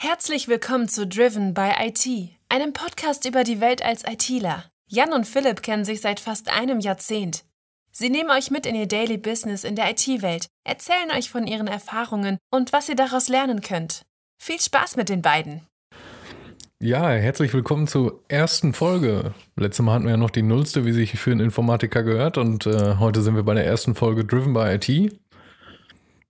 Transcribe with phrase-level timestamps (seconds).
[0.00, 2.06] Herzlich willkommen zu Driven by IT,
[2.48, 4.62] einem Podcast über die Welt als ITler.
[4.86, 7.42] Jan und Philipp kennen sich seit fast einem Jahrzehnt.
[7.90, 11.66] Sie nehmen euch mit in ihr Daily Business in der IT-Welt, erzählen euch von ihren
[11.66, 14.02] Erfahrungen und was ihr daraus lernen könnt.
[14.40, 15.62] Viel Spaß mit den beiden.
[16.78, 19.34] Ja, herzlich willkommen zur ersten Folge.
[19.56, 22.66] Letztes Mal hatten wir ja noch die nullste, wie sich für einen Informatiker gehört, und
[22.66, 25.18] äh, heute sind wir bei der ersten Folge Driven by IT.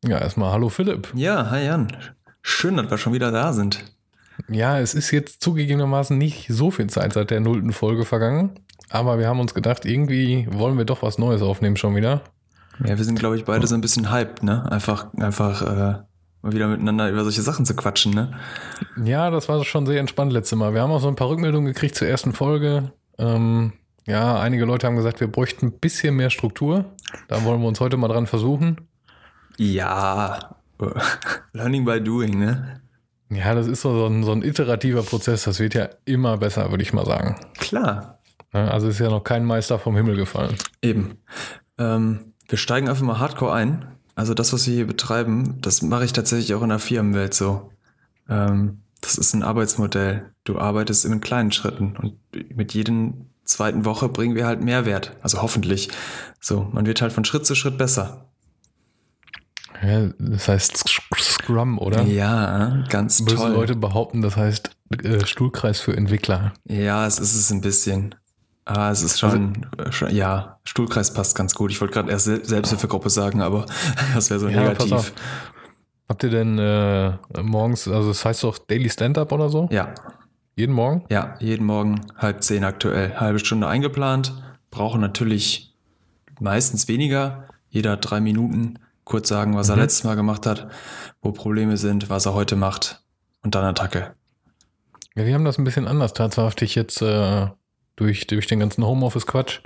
[0.05, 1.13] Ja, erstmal hallo Philipp.
[1.15, 1.95] Ja, hi Jan.
[2.43, 3.85] Schön, dass wir schon wieder da sind.
[4.49, 9.19] Ja, es ist jetzt zugegebenermaßen nicht so viel Zeit seit der nullten Folge vergangen, aber
[9.19, 12.23] wir haben uns gedacht, irgendwie wollen wir doch was Neues aufnehmen schon wieder.
[12.85, 14.71] Ja, wir sind, glaube ich, beide so ein bisschen hyped, ne?
[14.71, 16.03] Einfach, einfach äh,
[16.43, 18.31] mal wieder miteinander über solche Sachen zu quatschen, ne?
[19.03, 20.75] Ja, das war schon sehr entspannt letztes Mal.
[20.75, 22.93] Wir haben auch so ein paar Rückmeldungen gekriegt zur ersten Folge.
[23.19, 23.73] Ähm,
[24.07, 26.85] ja, einige Leute haben gesagt, wir bräuchten ein bisschen mehr Struktur.
[27.27, 28.89] Da wollen wir uns heute mal dran versuchen.
[29.57, 30.55] Ja,
[31.53, 32.81] learning by doing, ne?
[33.31, 35.45] Ja, das ist so, so, ein, so ein iterativer Prozess.
[35.45, 37.37] Das wird ja immer besser, würde ich mal sagen.
[37.59, 38.21] Klar.
[38.55, 40.57] Ja, also ist ja noch kein Meister vom Himmel gefallen.
[40.81, 41.19] Eben.
[41.77, 43.87] Ähm, wir steigen einfach mal hardcore ein.
[44.15, 47.71] Also das, was wir hier betreiben, das mache ich tatsächlich auch in der Firmenwelt so.
[48.29, 50.33] Ähm, das ist ein Arbeitsmodell.
[50.45, 52.17] Du arbeitest in kleinen Schritten und
[52.57, 55.17] mit jedem zweiten Woche bringen wir halt Mehrwert.
[55.23, 55.91] Also hoffentlich.
[56.41, 58.28] So, man wird halt von Schritt zu Schritt besser.
[59.83, 60.85] Ja, das heißt
[61.21, 62.03] Scrum, oder?
[62.03, 63.53] Ja, ganz Böse toll.
[63.53, 64.71] Leute behaupten, das heißt
[65.03, 66.53] äh, Stuhlkreis für Entwickler.
[66.65, 68.15] Ja, es ist es ein bisschen.
[68.65, 71.71] Ah, es ist schon, Also schon ja, Stuhlkreis passt ganz gut.
[71.71, 73.65] Ich wollte gerade erst Sel Selbsthilfegruppe sagen, aber
[74.15, 74.93] das wäre so Ja, pass negativ.
[74.93, 75.13] auf.
[76.09, 77.13] Habt ihr denn äh,
[77.43, 79.69] morgens, also das heißt doch Daily Stand-Up oder so?
[79.71, 79.95] Ja,
[80.57, 81.05] Jeden Morgen?
[81.11, 83.15] ja, jeden Morgen halb zehn aktuell.
[83.17, 84.33] Halbe Stunde eingeplant.
[84.71, 85.75] Brauchen natürlich
[86.41, 87.45] meistens weniger.
[87.71, 88.79] Jeder drei Minuten.
[89.09, 89.83] Kurz sagen, was er Mhm.
[89.83, 90.69] letztes Mal gemacht hat,
[91.23, 93.03] wo Probleme sind, was er heute macht.
[93.43, 94.15] Und dann Attacke.
[95.15, 97.47] Ja, wir haben das ein bisschen anders tatsächlich jetzt äh,
[97.97, 99.61] durch, durch den ganzen Homeoffice-Quatsch.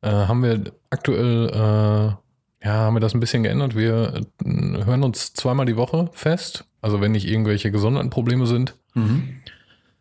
[0.00, 3.76] Äh, haben wir aktuell, äh, ja, haben wir das ein bisschen geändert.
[3.76, 6.64] Wir äh, hören uns zweimal die Woche fest.
[6.80, 8.74] Also wenn nicht irgendwelche gesonderten Probleme sind.
[8.94, 9.40] Mhm.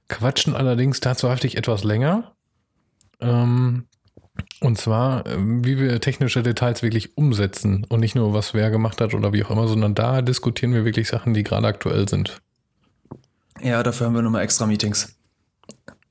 [0.07, 2.31] Quatschen allerdings tatsächlich etwas länger.
[3.19, 3.85] Ähm,
[4.61, 9.01] und zwar, ähm, wie wir technische Details wirklich umsetzen und nicht nur, was wer gemacht
[9.01, 12.39] hat oder wie auch immer, sondern da diskutieren wir wirklich Sachen, die gerade aktuell sind.
[13.61, 15.15] Ja, dafür haben wir nochmal extra Meetings.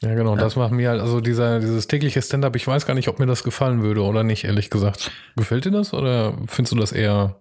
[0.02, 3.08] Ja, genau, das machen wir halt, also dieser, dieses tägliche Stand-up, ich weiß gar nicht,
[3.08, 5.10] ob mir das gefallen würde oder nicht, ehrlich gesagt.
[5.36, 7.36] Gefällt dir das oder findest du das eher,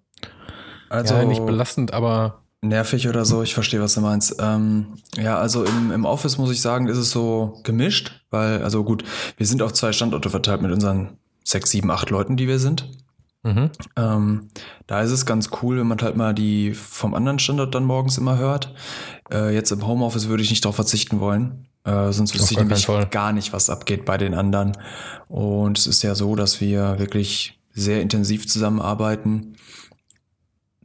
[0.90, 4.36] Also ja, nicht belastend, aber nervig oder so, ich verstehe, was du meinst.
[4.40, 4.88] Ähm,
[5.18, 9.04] ja, also im, im Office muss ich sagen, ist es so gemischt, weil, also gut,
[9.38, 12.90] wir sind auf zwei Standorte verteilt mit unseren sechs, sieben, acht Leuten, die wir sind.
[13.44, 13.72] mhm.
[13.96, 14.50] Ähm,
[14.88, 18.18] da ist es ganz cool, wenn man halt mal die vom anderen Standort dann morgens
[18.18, 18.74] immer hört.
[19.32, 21.68] Äh, jetzt im Homeoffice würde ich nicht darauf verzichten wollen.
[21.86, 23.06] Äh, sonst wüsste ich nämlich Fall.
[23.08, 24.78] gar nicht, was abgeht bei den anderen.
[25.30, 29.56] Und es ist ja so, dass wir wirklich sehr intensiv zusammenarbeiten.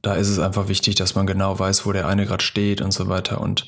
[0.04, 2.92] Da ist es einfach wichtig, dass man genau weiß, wo der eine gerade steht und
[2.92, 3.40] so weiter.
[3.40, 3.64] Und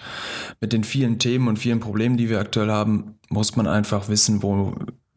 [0.61, 4.43] mit den vielen Themen und vielen Problemen, die wir aktuell haben, muss man einfach wissen,
[4.43, 4.75] wo,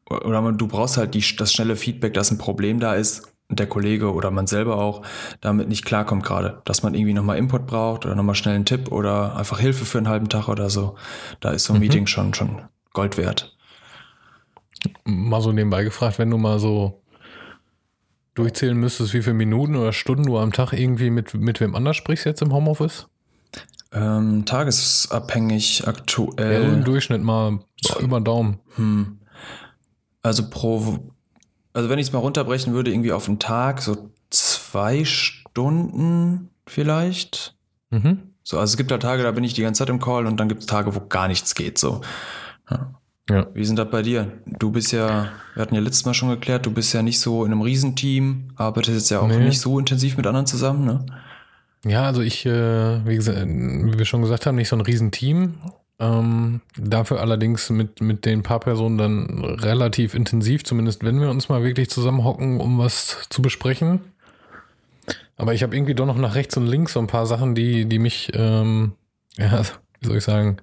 [0.10, 3.60] oder man, du brauchst halt die, das schnelle Feedback, dass ein Problem da ist und
[3.60, 5.02] der Kollege oder man selber auch
[5.42, 6.62] damit nicht klarkommt gerade.
[6.64, 9.98] Dass man irgendwie nochmal Input braucht oder nochmal schnell einen Tipp oder einfach Hilfe für
[9.98, 10.96] einen halben Tag oder so.
[11.42, 11.82] Da ist so ein Mhm.
[11.82, 12.62] Meeting schon, schon
[12.94, 13.58] Gold wert.
[15.04, 17.02] mal so nebenbei gefragt, wenn du mal so
[18.40, 21.98] durchzählen müsstest, wie viele Minuten oder Stunden du am Tag irgendwie mit, mit wem anders
[21.98, 23.08] sprichst jetzt im Homeoffice?
[23.92, 26.74] Ähm, tagesabhängig Ja, aktuell.
[26.74, 27.60] im Durchschnitt mal
[28.00, 28.60] über den Daumen.
[28.76, 29.20] Hm.
[30.22, 31.00] Also pro,
[31.74, 37.56] also wenn ich es mal runterbrechen würde, irgendwie auf einen Tag, so zwei Stunden vielleicht.
[37.90, 38.34] Mhm.
[38.44, 40.38] So, also es gibt halt Tage, da bin ich die ganze Zeit im Call und
[40.38, 41.78] dann gibt es Tage, wo gar nichts geht.
[41.78, 42.02] So.
[42.70, 42.94] Ja.
[43.30, 43.48] Ja.
[43.54, 44.32] Wie sind das bei dir?
[44.46, 47.46] Du bist ja, wir hatten ja letztes Mal schon geklärt, du bist ja nicht so
[47.46, 49.38] in einem Riesenteam, arbeitest jetzt ja auch Nee.
[49.38, 51.06] nicht so intensiv mit anderen zusammen, ne?
[51.86, 55.54] Ja, also ich, äh, wie, gesagt, wie wir schon gesagt haben, nicht so ein Riesenteam.
[56.02, 61.50] Ähm, dafür allerdings mit, mit den paar Personen dann relativ intensiv, zumindest wenn wir uns
[61.50, 64.00] mal wirklich zusammenhocken, um was zu besprechen.
[65.38, 67.86] Aber ich habe irgendwie doch noch nach rechts und links so ein paar Sachen, die,
[67.86, 68.94] die mich, ähm,
[69.38, 69.62] ja,
[70.02, 70.58] wie soll ich sagen,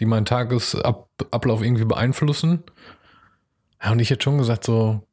[0.00, 2.64] die meinen Tagesablauf irgendwie beeinflussen.
[3.82, 5.06] Ja, und ich hätte schon gesagt, so,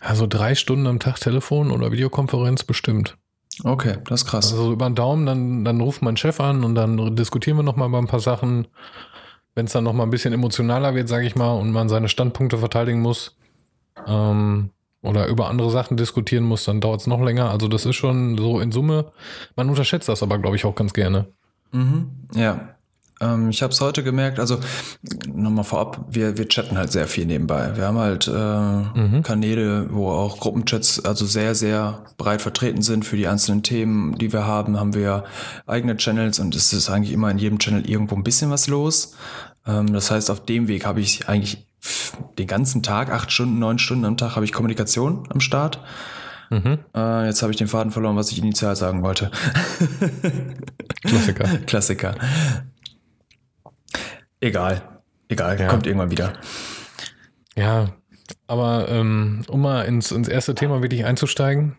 [0.00, 3.16] also drei Stunden am Tag Telefon oder Videokonferenz bestimmt.
[3.64, 4.52] Okay, das ist krass.
[4.52, 7.64] Also so über den Daumen, dann, dann ruft mein Chef an und dann diskutieren wir
[7.64, 8.68] nochmal über ein paar Sachen.
[9.54, 12.58] Wenn es dann nochmal ein bisschen emotionaler wird, sage ich mal, und man seine Standpunkte
[12.58, 13.36] verteidigen muss
[14.06, 14.70] ähm,
[15.02, 17.50] oder über andere Sachen diskutieren muss, dann dauert es noch länger.
[17.50, 19.10] Also das ist schon so in Summe,
[19.56, 21.26] man unterschätzt das aber, glaube ich, auch ganz gerne.
[21.72, 22.10] Mhm.
[22.34, 22.76] Ja.
[23.20, 24.58] Ähm, ich habe es heute gemerkt, also
[25.26, 27.72] nochmal vorab, wir, wir chatten halt sehr viel nebenbei.
[27.76, 29.22] Wir haben halt äh, mhm.
[29.22, 34.32] Kanäle, wo auch Gruppenchats also sehr, sehr breit vertreten sind für die einzelnen Themen, die
[34.32, 35.24] wir haben, haben wir
[35.66, 39.14] eigene Channels und es ist eigentlich immer in jedem Channel irgendwo ein bisschen was los.
[39.66, 41.66] Ähm, das heißt, auf dem Weg habe ich eigentlich
[42.38, 45.80] den ganzen Tag, acht Stunden, neun Stunden am Tag, habe ich Kommunikation am Start.
[46.50, 46.78] Mhm.
[46.94, 49.30] Äh, jetzt habe ich den Faden verloren, was ich initial sagen wollte.
[51.02, 51.44] Klassiker.
[51.66, 52.14] Klassiker.
[54.40, 55.00] Egal.
[55.28, 55.68] Egal, ja.
[55.68, 56.32] kommt irgendwann wieder.
[57.56, 57.88] Ja,
[58.46, 61.76] aber ähm, um mal ins, ins erste Thema wirklich einzusteigen,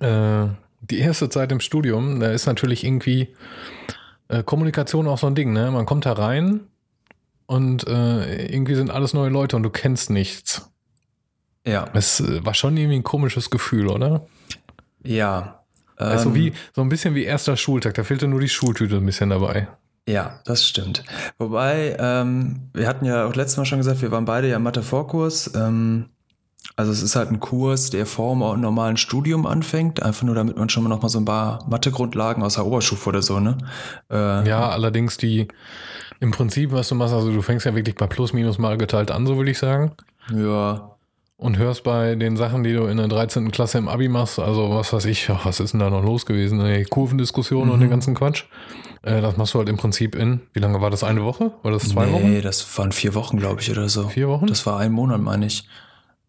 [0.00, 0.46] äh,
[0.80, 3.34] die erste Zeit im Studium, da ist natürlich irgendwie
[4.28, 5.70] äh, Kommunikation auch so ein Ding, ne?
[5.70, 6.60] Man kommt da rein
[7.46, 10.70] und äh, irgendwie sind alles neue Leute und du kennst nichts.
[11.66, 11.88] Ja.
[11.94, 14.26] Es äh, war schon irgendwie ein komisches Gefühl, oder?
[15.02, 15.64] Ja.
[15.96, 19.06] Also ähm, wie, so ein bisschen wie erster Schultag, da fehlte nur die Schultüte ein
[19.06, 19.68] bisschen dabei.
[20.06, 21.02] Ja, das stimmt.
[21.38, 24.62] Wobei, ähm, wir hatten ja auch letztes Mal schon gesagt, wir waren beide ja im
[24.62, 25.52] Mathe-Vorkurs.
[25.54, 26.10] Ähm,
[26.76, 30.56] also es ist halt ein Kurs, der vor dem normalen Studium anfängt, einfach nur damit
[30.56, 33.58] man schon mal noch mal so ein paar Mathe-Grundlagen aus der Oberstufe oder so, ne?
[34.10, 35.48] Äh, ja, allerdings die,
[36.20, 39.10] im Prinzip, was du machst, also du fängst ja wirklich bei Plus, Minus mal geteilt
[39.10, 39.92] an, so würde ich sagen.
[40.34, 40.90] Ja.
[41.36, 43.50] Und hörst bei den Sachen, die du in der 13.
[43.50, 46.64] Klasse im Abi machst, also was weiß ich, was ist denn da noch los gewesen?
[46.64, 47.74] Die Kurvendiskussion mhm.
[47.74, 48.44] und den ganzen Quatsch.
[49.04, 51.04] Äh, das machst du halt im Prinzip in, wie lange war das?
[51.04, 51.52] Eine Woche?
[51.62, 52.30] War das zwei nee, Wochen?
[52.30, 54.08] Nee, das waren vier Wochen, glaube ich, oder so.
[54.08, 54.46] Vier Wochen?
[54.46, 55.68] Das war ein Monat, meine ich.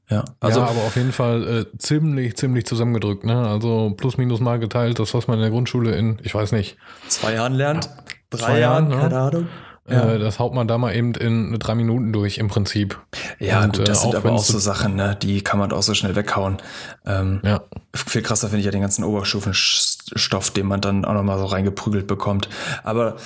[0.10, 3.24] Ja, also, ja, aber auf jeden Fall äh, ziemlich, ziemlich zusammengedrückt.
[3.24, 3.36] Ne?
[3.36, 6.78] Also plus minus mal geteilt, das, was man in der Grundschule in, ich weiß nicht.
[7.08, 7.90] Zwei Jahren lernt,
[8.30, 8.98] drei Jahren, ne?
[8.98, 9.48] keine Ahnung.
[9.88, 10.14] Ja.
[10.14, 13.00] Äh, das haut man da mal eben in drei Minuten durch im Prinzip.
[13.40, 15.16] Ja, und, gut, das äh, sind aber auch so Sachen, ne?
[15.22, 16.58] die kann man auch so schnell weghauen.
[17.06, 17.62] Ähm, ja.
[17.94, 22.08] Viel krasser finde ich ja den ganzen Oberstufenstoff, den man dann auch nochmal so reingeprügelt
[22.08, 22.50] bekommt.
[22.84, 23.18] Aber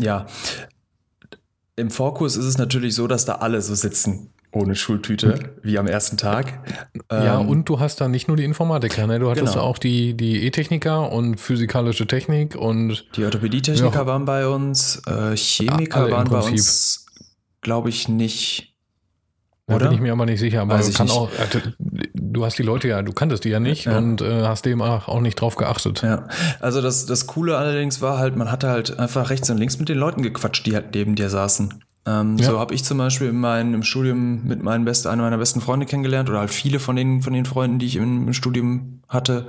[0.00, 0.26] ja,
[1.76, 5.86] im Vorkurs ist es natürlich so, dass da alle so sitzen ohne Schultüte, wie am
[5.86, 6.52] ersten Tag.
[7.10, 9.18] Ja, ähm, und du hast da nicht nur die Informatiker, ne?
[9.18, 9.64] Du hattest genau.
[9.64, 13.06] auch die, die E-Techniker und physikalische Technik und.
[13.16, 14.06] Die Orthopädie-Techniker ja.
[14.06, 17.06] waren bei uns, äh, Chemiker waren bei uns,
[17.60, 18.74] glaube ich, nicht.
[19.66, 19.78] Oder?
[19.80, 21.58] Da bin ich mir aber nicht sicher, aber du, kann auch, also,
[22.14, 23.98] du hast die Leute ja, du kanntest die ja nicht ja.
[23.98, 26.00] und äh, hast dem auch nicht drauf geachtet.
[26.00, 26.26] Ja,
[26.58, 29.90] also das, das Coole allerdings war halt, man hatte halt einfach rechts und links mit
[29.90, 31.84] den Leuten gequatscht, die halt neben dir saßen.
[32.08, 32.46] Ähm, ja.
[32.46, 35.60] So habe ich zum Beispiel in meinem, im Studium mit meinen besten, einer meiner besten
[35.60, 39.02] Freunde kennengelernt oder halt viele von den, von den Freunden, die ich im, im Studium
[39.08, 39.48] hatte,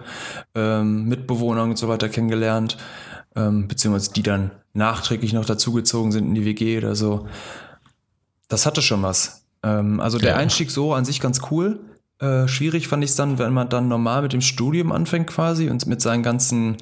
[0.56, 2.78] ähm, Mitbewohnern und so weiter kennengelernt,
[3.36, 7.28] ähm, beziehungsweise die dann nachträglich noch dazugezogen sind in die WG oder so.
[8.50, 9.46] Das hatte schon was.
[9.64, 10.36] Ähm, also der ja.
[10.36, 11.80] Einstieg so an sich ganz cool.
[12.20, 15.70] Äh, schwierig fand ich es dann, wenn man dann normal mit dem Studium anfängt quasi
[15.70, 16.76] und mit seinen ganzen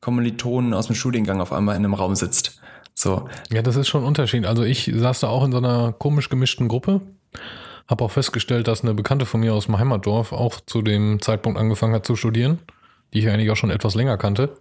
[0.00, 2.60] Kommilitonen aus dem Studiengang auf einmal in einem Raum sitzt.
[2.94, 3.28] So.
[3.52, 4.46] Ja, das ist schon ein Unterschied.
[4.46, 7.00] Also ich saß da auch in so einer komisch gemischten Gruppe.
[7.88, 11.58] Habe auch festgestellt, dass eine Bekannte von mir aus dem Heimatdorf auch zu dem Zeitpunkt
[11.58, 12.60] angefangen hat zu studieren,
[13.12, 14.56] die ich eigentlich auch schon etwas länger kannte.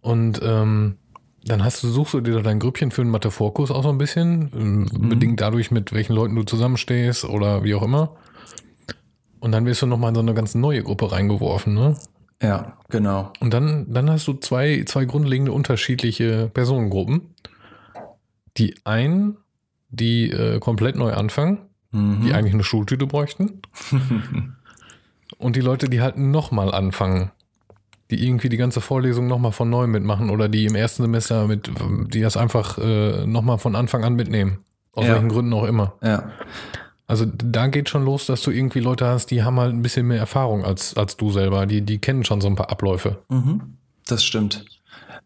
[0.00, 0.96] Und ähm,
[1.44, 4.50] dann hast du, suchst du dir dein Grüppchen für einen Mathe-Vorkurs auch so ein bisschen,
[4.52, 5.08] mhm.
[5.08, 8.16] bedingt dadurch, mit welchen Leuten du zusammenstehst oder wie auch immer.
[9.40, 11.96] Und dann wirst du nochmal in so eine ganz neue Gruppe reingeworfen, ne?
[12.42, 13.32] Ja, genau.
[13.40, 17.34] Und dann, dann hast du zwei, zwei grundlegende unterschiedliche Personengruppen.
[18.56, 19.38] Die einen,
[19.88, 21.58] die äh, komplett neu anfangen,
[21.90, 22.22] mhm.
[22.22, 23.62] die eigentlich eine Schultüte bräuchten.
[25.38, 27.30] und die Leute, die halt nochmal anfangen,
[28.10, 31.70] die irgendwie die ganze Vorlesung nochmal von neu mitmachen oder die im ersten Semester mit,
[32.12, 34.58] die das einfach äh, nochmal von Anfang an mitnehmen.
[34.92, 35.14] Aus ja.
[35.14, 35.94] welchen Gründen auch immer.
[36.02, 36.30] Ja.
[37.06, 40.06] Also da geht schon los, dass du irgendwie Leute hast, die haben halt ein bisschen
[40.06, 41.66] mehr Erfahrung als, als du selber.
[41.66, 43.22] Die, die kennen schon so ein paar Abläufe.
[43.28, 43.76] Mhm.
[44.06, 44.64] Das stimmt.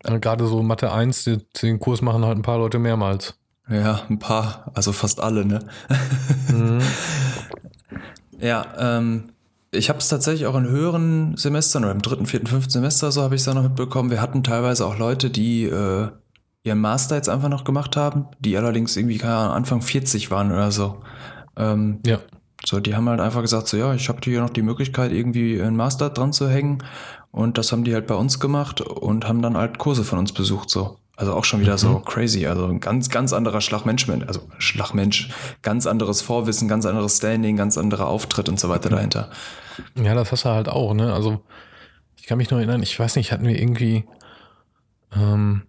[0.02, 1.30] Gerade so Mathe 1,
[1.62, 3.34] den, Kurs machen halt ein paar Leute mehrmals.
[3.68, 5.60] Ja, ein paar, also fast alle, ne?
[6.48, 6.80] Mhm.
[8.40, 9.30] ja, ähm,
[9.70, 13.22] ich habe es tatsächlich auch in höheren Semestern oder im dritten, vierten, fünften Semester, so
[13.22, 14.10] habe ich es da noch mitbekommen.
[14.10, 16.08] Wir hatten teilweise auch Leute, die äh,
[16.62, 20.50] ihren Master jetzt einfach noch gemacht haben, die allerdings irgendwie, keine Ahnung, Anfang 40 waren
[20.50, 21.02] oder so.
[21.58, 22.20] Ähm, ja.
[22.64, 25.60] So, die haben halt einfach gesagt, so ja, ich habe hier noch die Möglichkeit, irgendwie
[25.60, 26.82] einen Master dran zu hängen.
[27.30, 30.32] Und das haben die halt bei uns gemacht und haben dann halt Kurse von uns
[30.32, 30.96] besucht, so.
[31.16, 31.78] Also auch schon wieder mhm.
[31.78, 32.46] so crazy.
[32.46, 35.30] Also ein ganz, ganz anderer Schlagmensch, also Schlagmensch,
[35.62, 39.28] ganz anderes Vorwissen, ganz anderes Standing, ganz anderer Auftritt und so weiter dahinter.
[39.96, 41.12] Ja, das hast du halt auch, ne?
[41.12, 41.40] Also
[42.16, 44.04] ich kann mich noch erinnern, ich weiß nicht, hatten wir irgendwie,
[45.12, 45.62] ähm,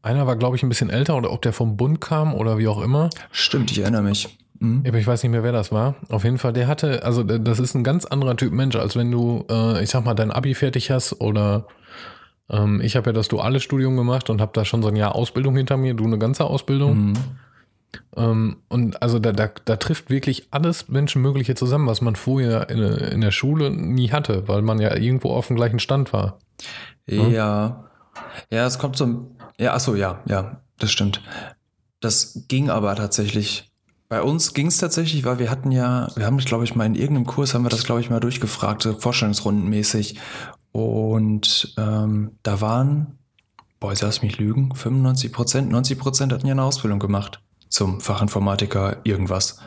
[0.00, 2.68] einer war, glaube ich, ein bisschen älter oder ob der vom Bund kam oder wie
[2.68, 3.10] auch immer.
[3.30, 4.38] Stimmt, ich erinnere mich.
[4.58, 4.84] Mhm.
[4.86, 5.96] Aber ich weiß nicht mehr, wer das war.
[6.08, 9.10] Auf jeden Fall, der hatte, also das ist ein ganz anderer Typ Mensch, als wenn
[9.10, 11.66] du, äh, ich sag mal, dein Abi fertig hast oder
[12.50, 15.14] Ähm, ich habe ja das duale Studium gemacht und habe da schon so ein Jahr
[15.14, 17.06] Ausbildung hinter mir, du eine ganze Ausbildung.
[17.06, 17.14] Mhm.
[18.16, 22.82] Ähm, und also da, da, da trifft wirklich alles Menschenmögliche zusammen, was man vorher in,
[22.82, 26.38] in der Schule nie hatte, weil man ja irgendwo auf dem gleichen Stand war.
[27.06, 27.90] Ja.
[28.50, 29.30] Ja, es kommt so.
[29.58, 31.22] Ja, achso, ja, ja, das stimmt.
[32.00, 33.72] Das ging aber tatsächlich.
[34.14, 36.94] Bei uns ging es tatsächlich, weil wir hatten ja, wir haben, glaube ich, mal in
[36.94, 40.20] irgendeinem Kurs haben wir das, glaube ich, mal durchgefragt, so Vorstellungsrundenmäßig.
[40.70, 43.18] Und ähm, da waren,
[43.80, 48.00] boah, jetzt lass mich lügen, 95 Prozent, 90 Prozent hatten ja eine Ausbildung gemacht zum
[48.00, 49.58] Fachinformatiker irgendwas.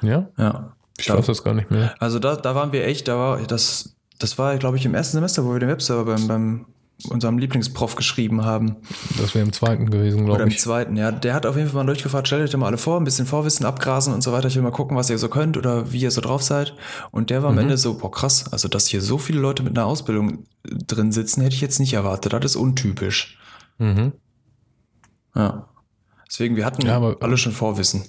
[0.00, 0.28] Ja?
[0.38, 0.72] Ja.
[0.96, 1.92] Ich Da- weiß das gar nicht mehr.
[1.98, 5.16] Also da, da waren wir echt, da war das, das war, glaube ich, im ersten
[5.16, 6.66] Semester, wo wir den Webserver beim, beim
[7.08, 8.76] unserem Lieblingsprof geschrieben haben.
[9.18, 10.58] Das wäre im zweiten gewesen, Oder glaube im ich.
[10.58, 11.12] zweiten, ja.
[11.12, 13.64] Der hat auf jeden Fall mal durchgefragt, stellt euch mal alle vor, ein bisschen Vorwissen
[13.66, 14.48] abgrasen und so weiter.
[14.48, 16.74] Ich will mal gucken, was ihr so könnt oder wie ihr so drauf seid.
[17.12, 17.62] Und der war am Mhm.
[17.62, 21.40] Ende so, boah, krass, also dass hier so viele Leute mit einer Ausbildung drin sitzen,
[21.42, 22.32] hätte ich jetzt nicht erwartet.
[22.32, 23.38] Das ist untypisch.
[23.78, 24.12] Mhm.
[25.36, 25.68] Ja.
[26.28, 28.02] Deswegen, wir hatten Ja, aber- alle schon Vorwissen.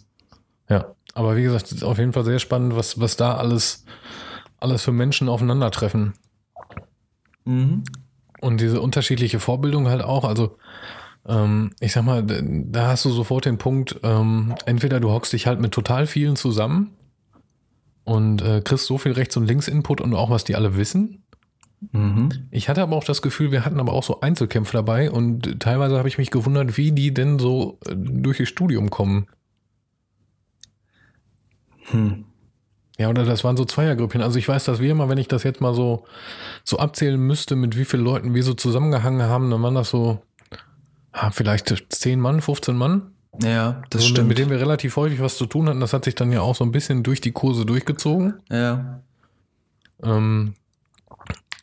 [0.67, 3.85] Ja, aber wie gesagt, es ist auf jeden Fall sehr spannend, was, was da alles,
[4.57, 6.13] alles für Menschen aufeinandertreffen.
[7.45, 7.83] Mhm.
[8.41, 10.23] Und diese unterschiedliche Vorbildung halt auch.
[10.23, 10.57] Also,
[11.27, 15.47] ähm, ich sag mal, da hast du sofort den Punkt, ähm, entweder du hockst dich
[15.47, 16.91] halt mit total vielen zusammen
[18.05, 21.23] und äh, kriegst so viel Rechts- und Links-Input und auch was die alle wissen.
[21.91, 22.29] Mhm.
[22.51, 25.97] Ich hatte aber auch das Gefühl, wir hatten aber auch so Einzelkämpfe dabei und teilweise
[25.97, 29.27] habe ich mich gewundert, wie die denn so äh, durch ihr Studium kommen.
[31.91, 32.25] Hm.
[32.99, 34.21] Ja, oder das waren so Zweiergrüppchen.
[34.21, 36.05] Also ich weiß, dass wir immer, wenn ich das jetzt mal so,
[36.63, 40.21] so abzählen müsste, mit wie vielen Leuten wir so zusammengehangen haben, dann waren das so
[41.13, 43.13] ah, vielleicht 10 Mann, 15 Mann.
[43.41, 44.27] Ja, das Also stimmt.
[44.27, 45.79] mit denen wir relativ häufig was zu tun hatten.
[45.79, 48.33] Das hat sich dann ja auch so ein bisschen durch die Kurse durchgezogen.
[48.51, 49.01] ja.
[50.03, 50.53] Ähm,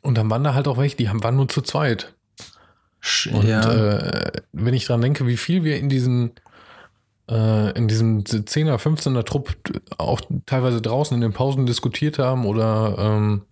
[0.02, 2.14] und dann waren da halt auch welche, die haben, waren nur zu zweit.
[3.02, 3.60] Sch- Und ja.
[3.72, 6.32] äh, wenn ich dran denke, wie viel wir in diesen
[7.28, 9.56] in diesem 10er, 15er Trupp
[9.98, 13.42] auch teilweise draußen in den Pausen diskutiert haben oder ähm,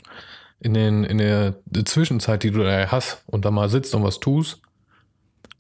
[0.61, 4.21] in, den, in der Zwischenzeit, die du da hast und da mal sitzt und was
[4.21, 4.61] tust,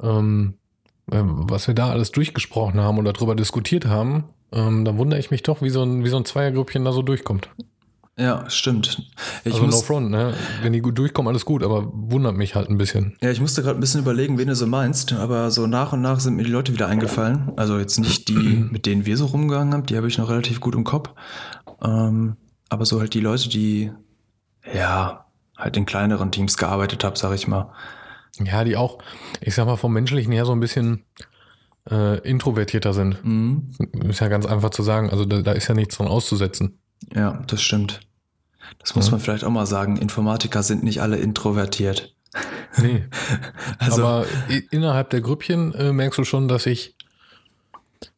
[0.02, 0.54] ähm,
[1.10, 5.30] äh, was wir da alles durchgesprochen haben oder drüber diskutiert haben, ähm, dann wundere ich
[5.30, 7.50] mich doch, wie so ein, wie so ein Zweiergrüppchen da so durchkommt.
[8.16, 9.02] Ja, stimmt.
[9.44, 10.34] Ich also no muss, front, ne?
[10.62, 13.16] Wenn die gut durchkommen, alles gut, aber wundert mich halt ein bisschen.
[13.20, 16.00] Ja, ich musste gerade ein bisschen überlegen, wen du so meinst, aber so nach und
[16.00, 17.52] nach sind mir die Leute wieder eingefallen.
[17.56, 18.34] Also jetzt nicht die,
[18.70, 21.10] mit denen wir so rumgegangen haben, die habe ich noch relativ gut im Kopf.
[21.82, 22.36] Ähm,
[22.68, 23.90] aber so halt die Leute, die
[24.72, 27.72] ja halt in kleineren Teams gearbeitet haben, sag ich mal.
[28.38, 28.98] Ja, die auch,
[29.40, 31.04] ich sag mal, vom Menschlichen her so ein bisschen
[31.90, 33.24] äh, introvertierter sind.
[33.24, 33.70] Mhm.
[34.08, 35.10] Ist ja ganz einfach zu sagen.
[35.10, 36.78] Also da, da ist ja nichts dran auszusetzen.
[37.14, 38.00] Ja, das stimmt.
[38.78, 39.12] Das muss Ja.
[39.12, 39.96] man vielleicht auch mal sagen.
[39.96, 42.14] Informatiker sind nicht alle introvertiert.
[42.82, 43.04] Nee.
[43.78, 44.26] Also, Aber
[44.72, 46.96] innerhalb der Grüppchen äh, merkst du schon, dass ich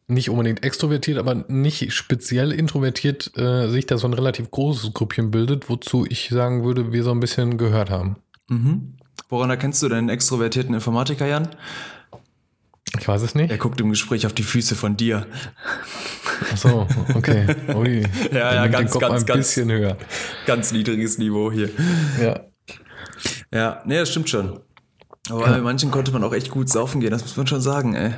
[0.08, 5.30] nicht unbedingt extrovertiert, aber nicht speziell introvertiert äh, sich da so ein relativ großes Grüppchen
[5.30, 8.16] bildet, wozu ich sagen würde, wir so ein bisschen gehört haben.
[8.48, 8.94] mhm.
[9.28, 11.48] woran erkennst du einen extrovertierten Informatiker, Jan?
[12.98, 13.50] Ich weiß es nicht.
[13.50, 15.26] Er guckt im Gespräch auf die Füße von dir.
[16.52, 17.46] Ach so, okay.
[17.74, 18.02] Ui.
[18.32, 19.96] Ja, ja, ganz, ganz, ein ganz- bisschen höher.
[20.46, 21.70] Ganz niedriges Niveau hier.
[22.20, 22.40] Ja.
[23.52, 24.60] Ja, nee, das stimmt schon.
[25.30, 27.94] Aber bei manchen konnte man auch echt gut saufen gehen, das muss man schon sagen,
[27.94, 28.12] ey.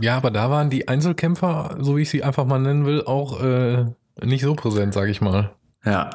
[0.00, 3.42] Ja, aber da waren die Einzelkämpfer, so wie ich sie einfach mal nennen will, auch
[3.42, 3.86] äh,
[4.22, 5.52] nicht so präsent, sag ich mal.
[5.84, 6.10] Ja.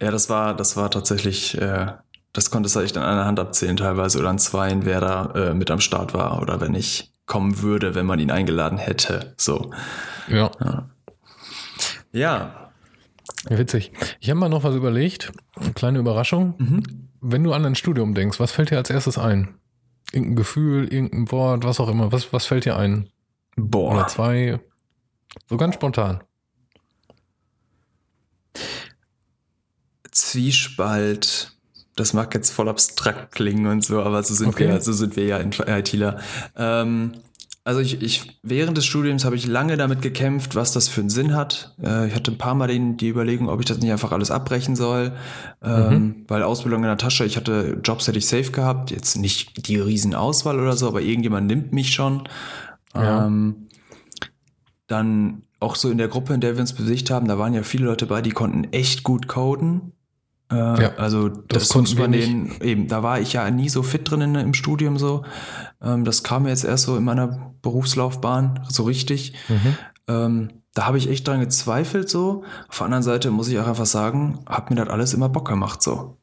[0.00, 1.86] Ja, das war, das war tatsächlich, äh,
[2.32, 5.54] das konntest du echt an einer Hand abzählen teilweise oder an zweien, wer da äh,
[5.54, 9.34] mit am Start war oder wenn ich kommen würde, wenn man ihn eingeladen hätte.
[9.36, 9.70] So.
[10.28, 10.50] Ja,
[12.12, 12.70] Ja.
[13.48, 13.92] ja witzig.
[14.20, 15.32] Ich habe mal noch was überlegt.
[15.56, 16.54] Eine kleine Überraschung.
[16.58, 16.82] Mhm.
[17.20, 19.54] Wenn du an ein Studium denkst, was fällt dir als erstes ein?
[20.12, 22.12] Irgendein Gefühl, irgendein Wort, was auch immer.
[22.12, 23.08] Was, was fällt dir ein?
[23.56, 24.06] Oder Boah.
[24.08, 24.60] zwei?
[25.48, 26.22] So ganz spontan.
[30.10, 31.53] Zwiespalt.
[31.96, 34.68] Das mag jetzt voll abstrakt klingen und so, aber so sind Okay.
[34.68, 36.18] wir, so sind wir ja in- ITler.
[36.56, 37.12] Ähm,
[37.66, 41.08] also ich, ich, während des Studiums habe ich lange damit gekämpft, was das für einen
[41.08, 41.74] Sinn hat.
[41.82, 44.30] Äh, ich hatte ein paar Mal den, die Überlegung, ob ich das nicht einfach alles
[44.30, 45.12] abbrechen soll,
[45.62, 49.66] ähm, weil Ausbildung in der Tasche, ich hatte Jobs hätte ich safe gehabt, jetzt nicht
[49.66, 52.28] die Riesenauswahl oder so, aber irgendjemand nimmt mich schon.
[52.94, 53.24] Ja.
[53.26, 53.68] Ähm,
[54.86, 57.62] dann auch so in der Gruppe, in der wir uns bewegt haben, da waren ja
[57.62, 59.92] viele Leute bei, die konnten echt gut coden.
[60.50, 63.82] Äh, Ja, also das das, konnten wir denen, eben, da war ich ja nie so
[63.82, 65.24] fit drin in, im Studium so.
[65.82, 69.34] Ähm, das kam jetzt erst so in meiner Berufslaufbahn so richtig.
[69.48, 69.76] Mhm.
[70.08, 72.44] Ähm, da habe ich echt dran gezweifelt so.
[72.68, 75.48] Auf der anderen Seite muss ich auch einfach sagen, hat mir das alles immer Bock
[75.48, 76.16] gemacht so.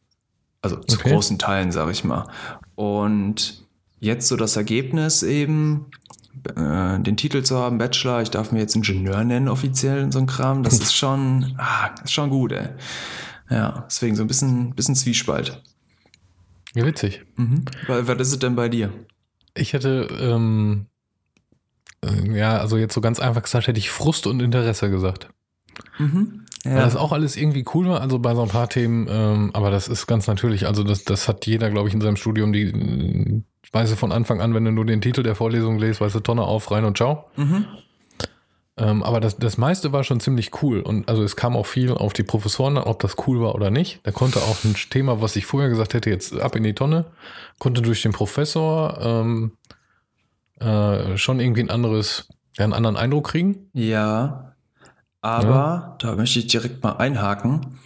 [0.61, 1.09] Also zu Okay.
[1.11, 2.27] großen Teilen, sag ich mal.
[2.75, 3.65] Und
[3.99, 5.85] jetzt so das Ergebnis eben,
[6.55, 10.19] äh, den Titel zu haben, Bachelor, ich darf mir jetzt Ingenieur nennen offiziell in so
[10.19, 12.69] einem Kram, das ist schon, ah, ist schon gut, ey.
[13.51, 15.61] Ja, deswegen so ein bisschen, bisschen Zwiespalt.
[16.73, 17.21] Ja, witzig.
[17.35, 17.65] Mhm.
[17.87, 18.91] Was ist es denn bei dir?
[19.53, 20.87] Ich hätte, ähm,
[22.03, 25.27] äh, ja, also jetzt so ganz einfach gesagt, hätte ich Frust und Interesse gesagt.
[25.99, 26.45] Mhm.
[26.63, 26.75] Ja.
[26.75, 29.71] Weil das auch alles irgendwie cool war, also bei so ein paar Themen, ähm, aber
[29.71, 32.63] das ist ganz natürlich, also das, das hat jeder, glaube ich, in seinem Studium, die
[32.63, 33.41] äh,
[33.73, 36.19] weißt du von Anfang an, wenn du nur den Titel der Vorlesung lest, weißt du,
[36.21, 37.25] Tonne auf, rein und ciao.
[37.35, 37.65] Mhm.
[38.81, 41.91] Ähm, aber das, das meiste war schon ziemlich cool und also es kam auch viel
[41.91, 43.99] auf die Professoren, ob das cool war oder nicht.
[44.03, 47.05] Da konnte auch ein Thema, was ich vorher gesagt hätte, jetzt ab in die Tonne,
[47.59, 49.51] konnte durch den Professor ähm,
[50.59, 53.69] äh, schon irgendwie ein anderes, ja, einen anderen Eindruck kriegen.
[53.73, 54.55] Ja,
[55.21, 55.95] aber ja.
[55.99, 57.77] da möchte ich direkt mal einhaken.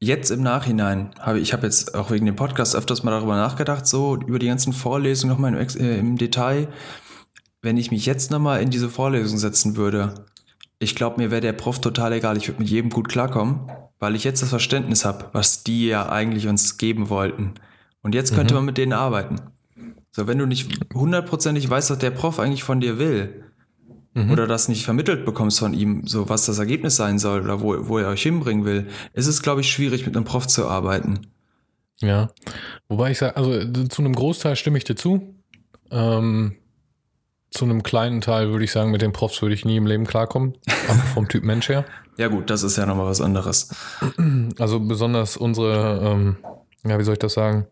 [0.00, 3.86] Jetzt im Nachhinein habe ich habe jetzt auch wegen dem Podcast öfters mal darüber nachgedacht,
[3.86, 6.68] so über die ganzen Vorlesungen nochmal im, äh, im Detail.
[7.60, 10.24] Wenn ich mich jetzt nochmal in diese Vorlesung setzen würde,
[10.78, 12.36] ich glaube, mir wäre der Prof total egal.
[12.36, 16.08] Ich würde mit jedem gut klarkommen, weil ich jetzt das Verständnis habe, was die ja
[16.08, 17.54] eigentlich uns geben wollten.
[18.02, 18.58] Und jetzt könnte mhm.
[18.58, 19.40] man mit denen arbeiten.
[20.12, 23.44] So, wenn du nicht hundertprozentig weißt, was der Prof eigentlich von dir will,
[24.14, 24.30] mhm.
[24.30, 27.88] oder das nicht vermittelt bekommst von ihm, so was das Ergebnis sein soll oder wo,
[27.88, 31.26] wo er euch hinbringen will, ist es, glaube ich, schwierig, mit einem Prof zu arbeiten.
[32.00, 32.30] Ja.
[32.88, 35.34] Wobei ich sage, also zu einem Großteil stimme ich dir zu.
[35.90, 36.56] Ähm,
[37.50, 40.06] zu einem kleinen Teil würde ich sagen, mit den Profs würde ich nie im Leben
[40.06, 40.54] klarkommen.
[40.88, 41.84] Einfach vom Typ Mensch her.
[42.18, 43.70] Ja, gut, das ist ja nochmal was anderes.
[44.58, 46.36] Also besonders unsere, ähm,
[46.84, 47.68] ja, wie soll ich das sagen?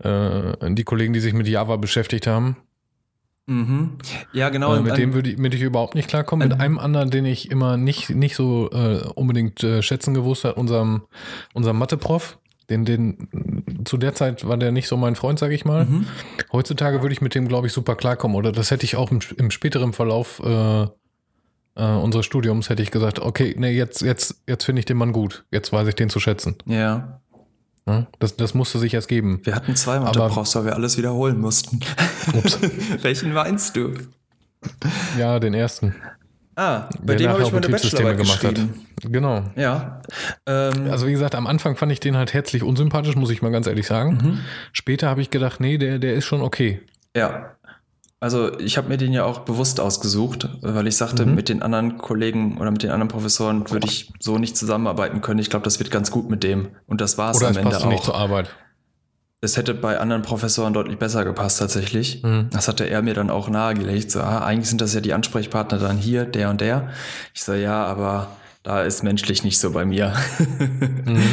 [0.00, 2.56] Äh, die Kollegen, die sich mit Java beschäftigt haben.
[3.46, 3.98] Mhm.
[4.32, 4.74] Ja, genau.
[4.74, 6.48] Äh, mit dem würde ich, mit ich überhaupt nicht klarkommen.
[6.48, 10.56] Mit einem anderen, den ich immer nicht, nicht so äh, unbedingt äh, schätzen gewusst hat,
[10.56, 11.02] unserem,
[11.54, 12.38] unserem Mathe-Prof.
[12.70, 15.84] Den, den, zu der Zeit war der nicht so mein Freund, sage ich mal.
[15.86, 16.06] Mhm.
[16.52, 18.36] Heutzutage würde ich mit dem, glaube ich, super klarkommen.
[18.36, 20.86] Oder das hätte ich auch im, im späteren Verlauf äh,
[21.76, 25.12] äh, unseres Studiums hätte ich gesagt, okay, nee, jetzt, jetzt, jetzt finde ich den Mann
[25.12, 25.44] gut.
[25.50, 26.56] Jetzt weiß ich den zu schätzen.
[26.66, 27.20] Ja.
[28.20, 29.40] Das, das musste sich erst geben.
[29.42, 31.80] Wir hatten zwei Mathe-Profs, weil wir alles wiederholen mussten.
[33.02, 33.94] Welchen meinst du?
[35.18, 35.96] Ja, den ersten.
[36.60, 38.60] Ah, bei dem habe ich meine Bachelorarbeit gemacht hat.
[39.02, 39.44] Genau.
[39.56, 40.02] Ja.
[40.44, 43.50] Ähm, also wie gesagt, am Anfang fand ich den halt herzlich unsympathisch, muss ich mal
[43.50, 44.18] ganz ehrlich sagen.
[44.22, 44.38] Mhm.
[44.74, 46.82] Später habe ich gedacht, nee, der, der ist schon okay.
[47.16, 47.52] Ja.
[48.22, 51.34] Also ich habe mir den ja auch bewusst ausgesucht, weil ich sagte, mhm.
[51.34, 55.40] mit den anderen Kollegen oder mit den anderen Professoren würde ich so nicht zusammenarbeiten können.
[55.40, 56.68] Ich glaube, das wird ganz gut mit dem.
[56.86, 57.86] Und das war es am Ende auch.
[57.86, 58.50] Nicht zur Arbeit.
[59.42, 62.22] Es hätte bei anderen Professoren deutlich besser gepasst tatsächlich.
[62.22, 62.48] Mhm.
[62.50, 64.10] Das hatte er mir dann auch nahegelegt.
[64.10, 66.90] So, ah, eigentlich sind das ja die Ansprechpartner dann hier, der und der.
[67.34, 68.28] Ich so, ja, aber
[68.62, 70.14] da ist menschlich nicht so bei mir.
[71.04, 71.22] mhm.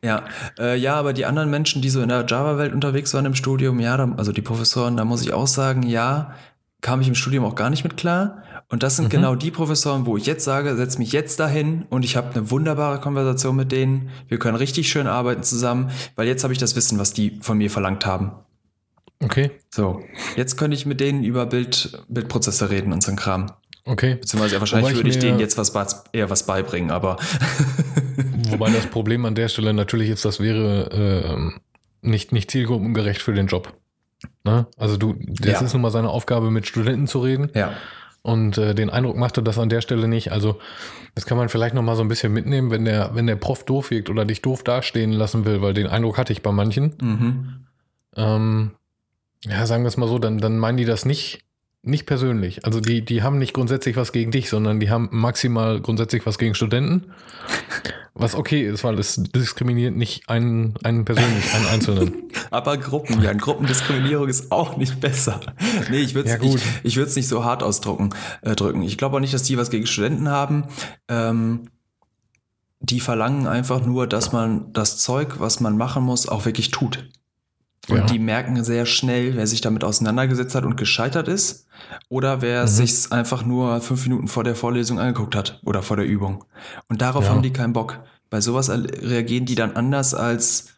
[0.00, 0.22] Ja,
[0.60, 3.80] äh, ja, aber die anderen Menschen, die so in der Java-Welt unterwegs waren im Studium,
[3.80, 6.34] ja, da, also die Professoren, da muss ich auch sagen, ja,
[6.80, 8.42] kam ich im Studium auch gar nicht mit klar.
[8.70, 9.10] Und das sind mhm.
[9.10, 12.50] genau die Professoren, wo ich jetzt sage, setz mich jetzt dahin und ich habe eine
[12.50, 14.10] wunderbare Konversation mit denen.
[14.28, 17.56] Wir können richtig schön arbeiten zusammen, weil jetzt habe ich das Wissen, was die von
[17.56, 18.32] mir verlangt haben.
[19.20, 19.50] Okay.
[19.70, 20.02] So,
[20.36, 23.52] jetzt könnte ich mit denen über Bild, Bildprozesse reden und so ein Kram.
[23.84, 24.16] Okay.
[24.16, 27.16] Beziehungsweise wahrscheinlich würde ich denen jetzt was eher was beibringen, aber.
[28.50, 30.90] Wobei das Problem an der Stelle natürlich ist, das wäre
[32.02, 33.72] äh, nicht, nicht zielgruppengerecht für den Job.
[34.44, 34.66] Ne?
[34.76, 35.60] Also du, das ja.
[35.60, 37.50] ist nun mal seine Aufgabe, mit Studenten zu reden.
[37.54, 37.72] Ja.
[38.28, 40.32] Und äh, den Eindruck machte das an der Stelle nicht.
[40.32, 40.58] Also
[41.14, 43.64] das kann man vielleicht noch mal so ein bisschen mitnehmen, wenn der, wenn der Prof
[43.64, 46.94] doof wirkt oder dich doof dastehen lassen will, weil den Eindruck hatte ich bei manchen.
[47.00, 47.66] Mhm.
[48.16, 48.72] Ähm,
[49.46, 51.40] ja, sagen wir es mal so, dann, dann meinen die das nicht
[51.82, 52.64] nicht persönlich.
[52.64, 56.38] Also die, die haben nicht grundsätzlich was gegen dich, sondern die haben maximal grundsätzlich was
[56.38, 57.12] gegen Studenten.
[58.14, 62.14] Was okay ist, weil es diskriminiert nicht einen, einen persönlich, einen Einzelnen.
[62.50, 65.40] Aber Gruppen, ja, Gruppendiskriminierung ist auch nicht besser.
[65.88, 68.10] Nee, ich würde es ja, ich, ich nicht so hart ausdrücken.
[68.42, 68.82] Äh, drücken.
[68.82, 70.64] Ich glaube auch nicht, dass die was gegen Studenten haben.
[71.08, 71.68] Ähm,
[72.80, 77.08] die verlangen einfach nur, dass man das Zeug, was man machen muss, auch wirklich tut.
[77.88, 78.06] Und ja.
[78.06, 81.66] die merken sehr schnell, wer sich damit auseinandergesetzt hat und gescheitert ist
[82.08, 82.68] oder wer mhm.
[82.68, 86.44] sich einfach nur fünf Minuten vor der Vorlesung angeguckt hat oder vor der Übung.
[86.88, 87.30] Und darauf ja.
[87.30, 88.00] haben die keinen Bock.
[88.30, 90.74] Bei sowas reagieren die dann anders, als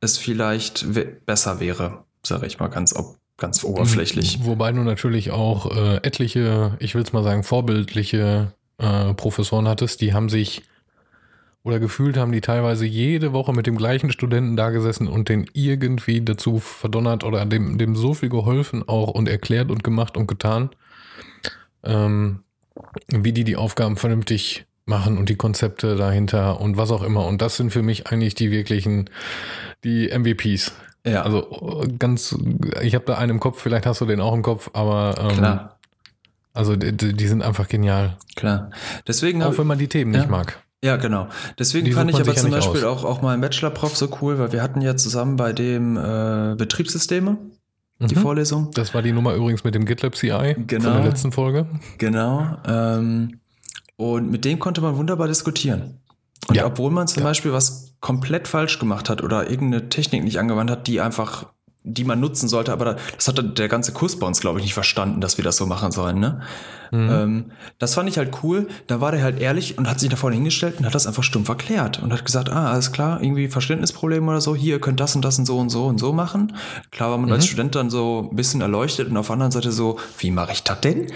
[0.00, 0.86] es vielleicht
[1.26, 2.94] besser wäre, sage ich mal ganz,
[3.36, 4.38] ganz oberflächlich.
[4.42, 10.00] Wobei du natürlich auch äh, etliche, ich will es mal sagen, vorbildliche äh, Professoren hattest,
[10.00, 10.62] die haben sich
[11.68, 15.46] oder gefühlt haben die teilweise jede Woche mit dem gleichen Studenten da gesessen und den
[15.52, 20.26] irgendwie dazu verdonnert oder dem, dem so viel geholfen auch und erklärt und gemacht und
[20.26, 20.70] getan,
[21.84, 22.40] ähm,
[23.08, 27.26] wie die die Aufgaben vernünftig machen und die Konzepte dahinter und was auch immer.
[27.26, 29.10] Und das sind für mich eigentlich die wirklichen,
[29.84, 30.72] die MVPs.
[31.06, 31.22] Ja.
[31.22, 32.34] Also ganz,
[32.82, 35.36] ich habe da einen im Kopf, vielleicht hast du den auch im Kopf, aber ähm,
[35.36, 35.78] Klar,
[36.54, 38.16] also die, die sind einfach genial.
[38.36, 38.70] klar.
[39.06, 40.20] Deswegen Auch wenn man die Themen Ja.
[40.20, 40.58] nicht mag.
[40.84, 41.26] Ja, genau.
[41.58, 43.02] Deswegen Die fand ich aber zum Beispiel aus.
[43.02, 47.36] auch, auch meinen Bachelor-Prof so cool, weil wir hatten ja zusammen bei dem äh, Betriebssysteme
[48.00, 48.20] die Mhm.
[48.20, 48.70] Vorlesung.
[48.74, 50.92] Das war die Nummer übrigens mit dem GitLab CI von Genau.
[50.94, 51.66] der letzten Folge.
[51.98, 52.56] Genau.
[52.64, 53.40] Ähm,
[53.96, 55.98] und mit dem konnte man wunderbar diskutieren.
[56.46, 56.66] Und Ja.
[56.66, 57.28] obwohl man zum Ja.
[57.28, 61.46] Beispiel was komplett falsch gemacht hat oder irgendeine Technik nicht angewandt hat, die einfach,
[61.84, 64.64] die man nutzen sollte, aber da- das hat der ganze Kurs bei uns, glaube ich,
[64.64, 66.18] nicht verstanden, dass wir das so machen sollen.
[66.20, 66.40] Ne?
[66.90, 67.10] Mhm.
[67.10, 67.44] Ähm,
[67.78, 68.66] das fand ich halt cool.
[68.86, 71.22] Da war der halt ehrlich und hat sich da vorne hingestellt und hat das einfach
[71.22, 75.00] stumpf erklärt und hat gesagt, ah, alles klar, irgendwie Verständnisproblem oder so, hier, ihr könnt
[75.00, 76.56] das und das und so und so und so machen.
[76.90, 79.70] Klar war man als Student dann so ein bisschen erleuchtet und auf der anderen Seite
[79.72, 81.06] so, wie mache ich das denn?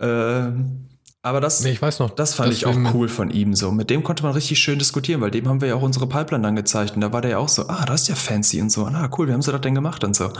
[0.00, 0.86] Ähm,
[1.22, 2.10] aber das, Nee, ich weiß noch.
[2.10, 3.70] das fand ich auch cool von ihm so.
[3.72, 6.42] Mit dem konnte man richtig schön diskutieren, weil dem haben wir ja auch unsere Pipeline
[6.42, 8.70] dann gezeigt und da war der ja auch so, ah, das ist ja fancy und
[8.70, 10.32] so, ah, cool, wie haben sie das denn gemacht und so.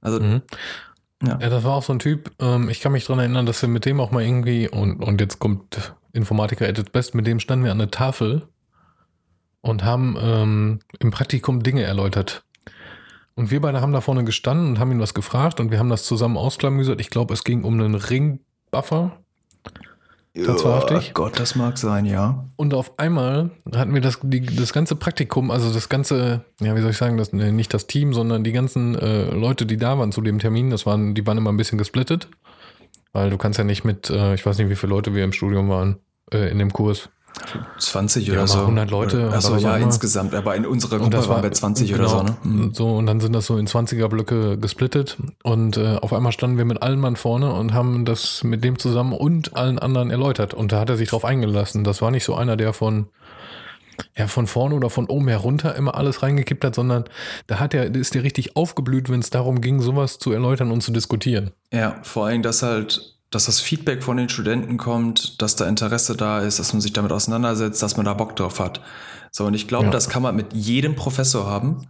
[0.00, 0.42] Also, Mhm.
[1.22, 1.38] ja.
[1.40, 3.68] Ja, das war auch so ein Typ, ähm, ich kann mich dran erinnern, dass wir
[3.68, 7.40] mit dem auch mal irgendwie, und, und jetzt kommt Informatiker at its best, mit dem
[7.40, 8.46] standen wir an der Tafel
[9.60, 12.44] und haben ähm, im Praktikum Dinge erläutert.
[13.36, 15.88] Und wir beide haben da vorne gestanden und haben ihn was gefragt und wir haben
[15.88, 17.00] das zusammen ausklamüsert.
[17.00, 19.18] Ich glaube, es ging um einen Ringbuffer.
[20.34, 21.10] Das war heftig.
[21.10, 22.48] Oh Gott, das mag sein, ja.
[22.56, 26.80] Und auf einmal hatten wir das, die, das ganze Praktikum, also das ganze, ja, wie
[26.80, 30.10] soll ich sagen, das, nicht das Team, sondern die ganzen äh, Leute, die da waren
[30.10, 32.28] zu dem Termin, das waren, die waren immer ein bisschen gesplittet.
[33.12, 35.32] Weil du kannst ja nicht mit, äh, ich weiß nicht, wie viele Leute wir im
[35.32, 35.98] Studium waren,
[36.32, 37.10] äh, in dem Kurs.
[37.78, 38.60] 20 Ja, oder mal so.
[38.60, 40.34] 100 Leute Achso, ja, insgesamt.
[40.34, 42.36] Aber in unserer Gruppe waren wir 20 oder so, ne?
[42.42, 42.74] genau, Mhm.
[42.74, 45.16] So, und dann sind das so in 20er-Blöcke gesplittet.
[45.42, 48.78] Und äh, auf einmal standen wir mit allen Mann vorne und haben das mit dem
[48.78, 50.54] zusammen und allen anderen erläutert.
[50.54, 51.84] Und da hat er sich drauf eingelassen.
[51.84, 53.06] Das war nicht so einer, der von,
[54.16, 57.04] ja, von vorne oder von oben herunter immer alles reingekippt hat, sondern
[57.46, 60.82] da hat er, ist der richtig aufgeblüht, wenn es darum ging, sowas zu erläutern und
[60.82, 61.50] zu diskutieren.
[61.72, 66.16] Ja, vor allem, dass halt, dass das Feedback von den Studenten kommt, dass da Interesse
[66.16, 68.80] da ist, dass man sich damit auseinandersetzt, dass man da Bock drauf hat.
[69.30, 69.90] So, und ich glaube, Ja.
[69.90, 71.86] das kann man mit jedem Professor haben,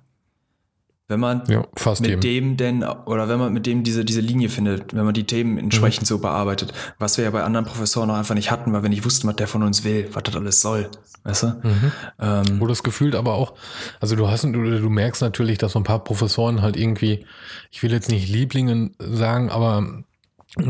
[1.06, 1.66] wenn man Ja,
[2.00, 2.20] mit jedem.
[2.20, 5.58] dem denn, oder wenn man mit dem diese, diese Linie findet, wenn man die Themen
[5.58, 8.88] entsprechend so bearbeitet, was wir ja bei anderen Professoren auch einfach nicht hatten, weil wir
[8.88, 10.88] nicht wussten, was der von uns will, was das alles soll.
[11.24, 11.46] Weißt du?
[11.62, 11.92] Mhm.
[12.20, 13.52] Ähm, Wo das gefühlt aber auch,
[14.00, 17.26] also du hast, du, du merkst natürlich, dass so ein paar Professoren halt irgendwie,
[17.70, 20.04] ich will jetzt nicht Lieblingen sagen, aber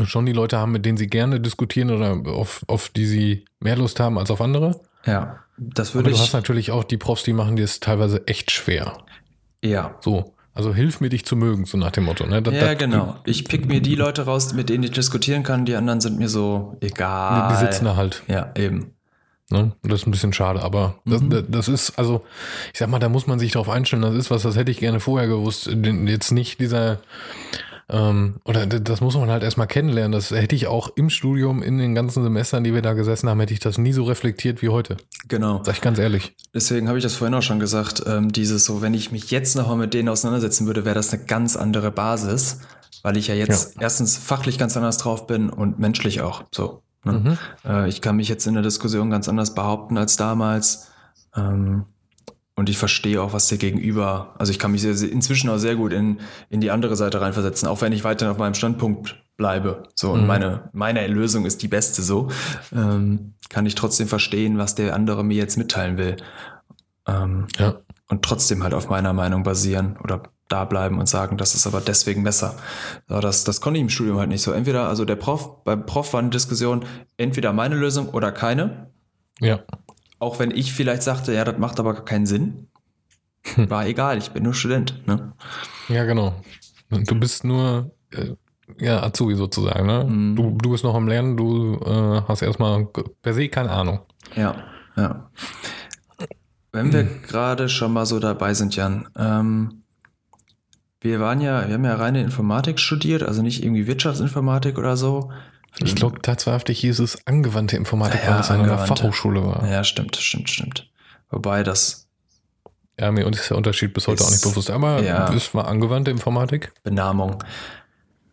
[0.05, 3.75] schon die Leute haben, mit denen sie gerne diskutieren oder auf, auf die sie mehr
[3.75, 4.79] Lust haben als auf andere.
[5.05, 6.21] ja, das würde du ich.
[6.21, 8.97] hast natürlich auch die Profs, die machen dir es teilweise echt schwer.
[9.63, 10.31] ja, So.
[10.57, 12.25] Also hilf mir, dich zu mögen, so nach dem Motto.
[12.25, 12.41] Ne?
[12.41, 13.17] Das- Ja, das- genau.
[13.25, 15.65] Ich pick mir die Leute raus, mit denen ich diskutieren kann.
[15.65, 17.49] Die anderen sind mir so egal.
[17.51, 18.23] Die, sitzen da halt.
[18.29, 18.93] Ja, eben.
[19.49, 19.73] Ne?
[19.83, 21.29] Das ist ein bisschen schade, aber das, Mhm.
[21.29, 22.23] das, das ist, also,
[22.71, 24.01] ich sag mal, da muss man sich drauf einstellen.
[24.01, 25.67] Das ist was, das hätte ich gerne vorher gewusst.
[25.67, 26.99] Jetzt nicht dieser,
[27.87, 30.11] ähm, oder das muss man halt erstmal kennenlernen.
[30.11, 33.39] Das hätte ich auch im Studium, in den ganzen Semestern, die wir da gesessen haben,
[33.39, 34.97] hätte ich das nie so reflektiert wie heute.
[35.27, 35.61] Genau.
[35.63, 36.35] Sag ich ganz ehrlich.
[36.53, 38.03] Deswegen habe ich das vorhin auch schon gesagt.
[38.07, 41.25] Ähm, dieses so, wenn ich mich jetzt nochmal mit denen auseinandersetzen würde, wäre das eine
[41.25, 42.61] ganz andere Basis,
[43.03, 46.43] weil ich ja jetzt erstens fachlich ganz anders drauf bin und menschlich auch.
[46.51, 46.81] So.
[47.03, 47.13] Ne?
[47.13, 47.37] Mhm.
[47.69, 50.87] Äh, ich kann mich jetzt in der Diskussion ganz anders behaupten als damals.
[51.35, 51.85] Ähm,
[52.55, 55.75] und ich verstehe auch, was der Gegenüber, also ich kann mich sehr, inzwischen auch sehr
[55.75, 59.83] gut in, in die andere Seite reinversetzen, auch wenn ich weiter auf meinem Standpunkt bleibe.
[59.95, 60.27] So, und Mhm.
[60.27, 62.29] meine, meine Lösung ist die beste so,
[62.73, 66.15] ähm, kann ich trotzdem verstehen, was der andere mir jetzt mitteilen will.
[67.07, 67.75] Ähm, Ja.
[68.07, 71.81] und trotzdem halt auf meiner Meinung basieren oder da bleiben und sagen, das ist aber
[71.81, 72.55] deswegen besser.
[73.09, 74.51] So, das, das konnte ich im Studium halt nicht so.
[74.51, 76.85] Entweder, also der Prof, beim Prof war eine Diskussion,
[77.17, 78.91] entweder meine Lösung oder keine.
[79.41, 79.59] Ja.
[80.19, 82.67] Auch wenn ich vielleicht sagte, ja, das macht aber gar keinen Sinn.
[83.55, 83.69] Hm.
[83.69, 85.05] War egal, ich bin nur Student.
[85.07, 85.33] Ne?
[85.89, 86.41] Ja, genau.
[86.89, 88.33] Du bist nur, äh,
[88.79, 90.05] ja, Azubi sozusagen, ne?
[90.05, 90.35] Mhm.
[90.35, 92.87] Du, du bist noch am Lernen, du äh, hast erstmal
[93.21, 93.99] per se keine Ahnung.
[94.35, 94.55] Ja,
[94.95, 95.29] ja.
[96.71, 99.83] Wenn wir gerade schon mal so dabei sind, Jan, ähm,
[100.99, 105.31] wir waren ja, wir haben ja reine Informatik studiert, also nicht irgendwie Wirtschaftsinformatik oder so.
[105.83, 108.95] Ich glaube, tatsächlich hieß es angewandte Informatik, Ja, weil es an einer angewandte.
[109.03, 109.67] Fachhochschule war.
[109.69, 110.89] Ja, stimmt, stimmt, stimmt.
[111.29, 112.07] Wobei das
[112.99, 114.69] Ja, mir ist der Unterschied bis heute Ist- auch nicht bewusst.
[114.71, 115.33] Aber ja.
[115.33, 116.71] es war angewandte Informatik.
[116.83, 117.43] Benamung.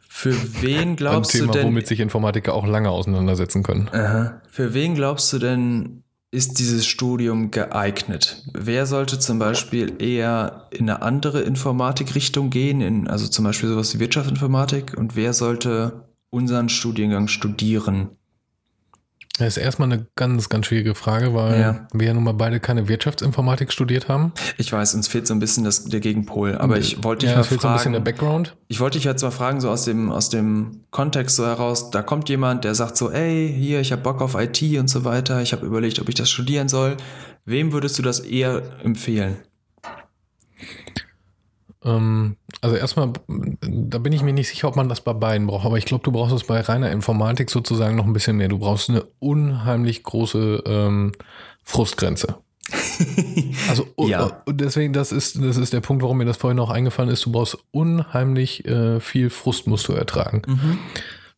[0.08, 1.66] Für wen Ein glaubst du Thema, denn?
[1.66, 3.88] womit sich Informatiker auch lange auseinandersetzen können.
[3.92, 4.40] Aha.
[4.48, 8.44] Für wen glaubst du denn, ist dieses Studium geeignet?
[8.52, 13.94] Wer sollte zum Beispiel eher in eine andere Informatikrichtung gehen, in, also zum Beispiel sowas
[13.94, 18.08] wie Wirtschaftsinformatik, und wer sollte unseren Studiengang studieren?
[19.38, 21.88] Das ist erstmal eine ganz, ganz schwierige Frage, weil Ja.
[21.94, 24.32] wir ja nun mal beide keine Wirtschaftsinformatik studiert haben.
[24.58, 27.38] Ich weiß, uns fehlt so ein bisschen das, der Gegenpol, aber ich wollte dich ja,
[27.38, 28.16] mal fehlt so ein bisschen der fragen.
[28.18, 28.56] Background.
[28.68, 32.02] Ich wollte dich jetzt mal fragen, so aus dem, aus dem Kontext so heraus, da
[32.02, 35.40] kommt jemand, der sagt so, ey, hier, ich habe Bock auf IT und so weiter,
[35.40, 36.96] ich habe überlegt, ob ich das studieren soll.
[37.46, 39.36] Wem würdest du das eher empfehlen?
[41.84, 43.12] Ähm, also erstmal,
[43.60, 46.04] da bin ich mir nicht sicher, ob man das bei beiden braucht, aber ich glaube,
[46.04, 48.48] du brauchst es bei reiner Informatik sozusagen noch ein bisschen mehr.
[48.48, 51.12] Du brauchst eine unheimlich große ähm,
[51.64, 52.36] Frustgrenze.
[53.68, 54.42] Also Ja.
[54.46, 57.24] und deswegen, das ist, das ist der Punkt, warum mir das vorhin auch eingefallen ist.
[57.26, 60.42] Du brauchst unheimlich äh, viel Frust musst du ertragen.
[60.46, 60.78] Mhm.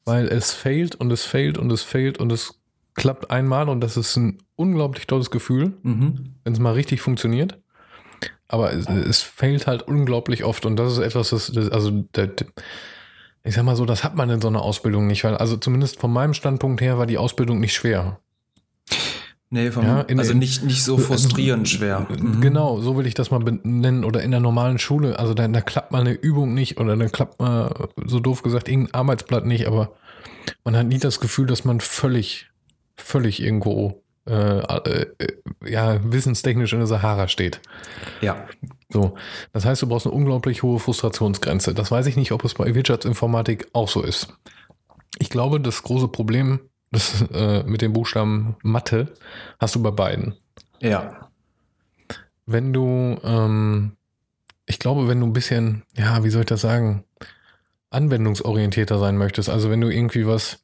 [0.04, 2.60] Weil es failt und es failt und es failt und es
[2.94, 6.34] klappt einmal und das ist ein unglaublich tolles Gefühl, Mhm.
[6.44, 7.58] wenn es mal richtig funktioniert.
[8.48, 12.28] Aber es, es failt halt unglaublich oft und das ist etwas, das, das also das,
[13.42, 16.00] ich sag mal so, das hat man in so einer Ausbildung nicht, weil also zumindest
[16.00, 18.20] von meinem Standpunkt her war die Ausbildung nicht schwer.
[19.50, 22.06] Nee, vom, Ja, in- also nicht, nicht so frustrierend schwer.
[22.10, 22.40] Mhm.
[22.40, 25.60] Genau, so will ich das mal benennen oder in der normalen Schule, also da, da
[25.60, 29.66] klappt mal eine Übung nicht oder dann klappt mal, so doof gesagt, irgendein Arbeitsblatt nicht,
[29.66, 29.92] aber
[30.64, 32.50] man hat nie das Gefühl, dass man völlig,
[32.96, 35.06] völlig irgendwo äh, äh,
[35.66, 37.60] ja, wissenstechnisch in der Sahara steht.
[38.20, 38.46] Ja,
[38.88, 39.14] So,
[39.52, 41.74] das heißt, du brauchst eine unglaublich hohe Frustrationsgrenze.
[41.74, 44.28] Das weiß ich nicht, ob es bei Wirtschaftsinformatik auch so ist.
[45.18, 46.60] Ich glaube, das große Problem
[46.90, 49.12] das, äh, mit dem Buchstaben Mathe
[49.58, 50.34] hast du bei beiden.
[50.80, 51.28] ja,
[52.46, 53.96] Wenn du, ähm,
[54.66, 57.04] ich glaube, wenn du ein bisschen, ja, wie soll ich das sagen,
[57.90, 60.62] anwendungsorientierter sein möchtest, also wenn du irgendwie was,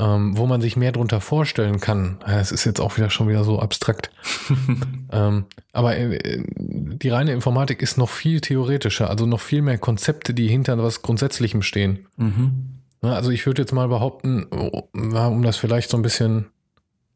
[0.00, 3.44] ähm, wo man sich mehr drunter vorstellen kann, es ist jetzt auch wieder schon wieder
[3.44, 4.10] so abstrakt,
[5.12, 10.32] ähm, aber äh, die reine Informatik ist noch viel theoretischer, also noch viel mehr Konzepte,
[10.32, 12.06] die hinter was Grundsätzlichem stehen.
[12.16, 12.76] mhm.
[13.02, 16.50] Also ich würde jetzt mal behaupten, um das vielleicht so ein bisschen,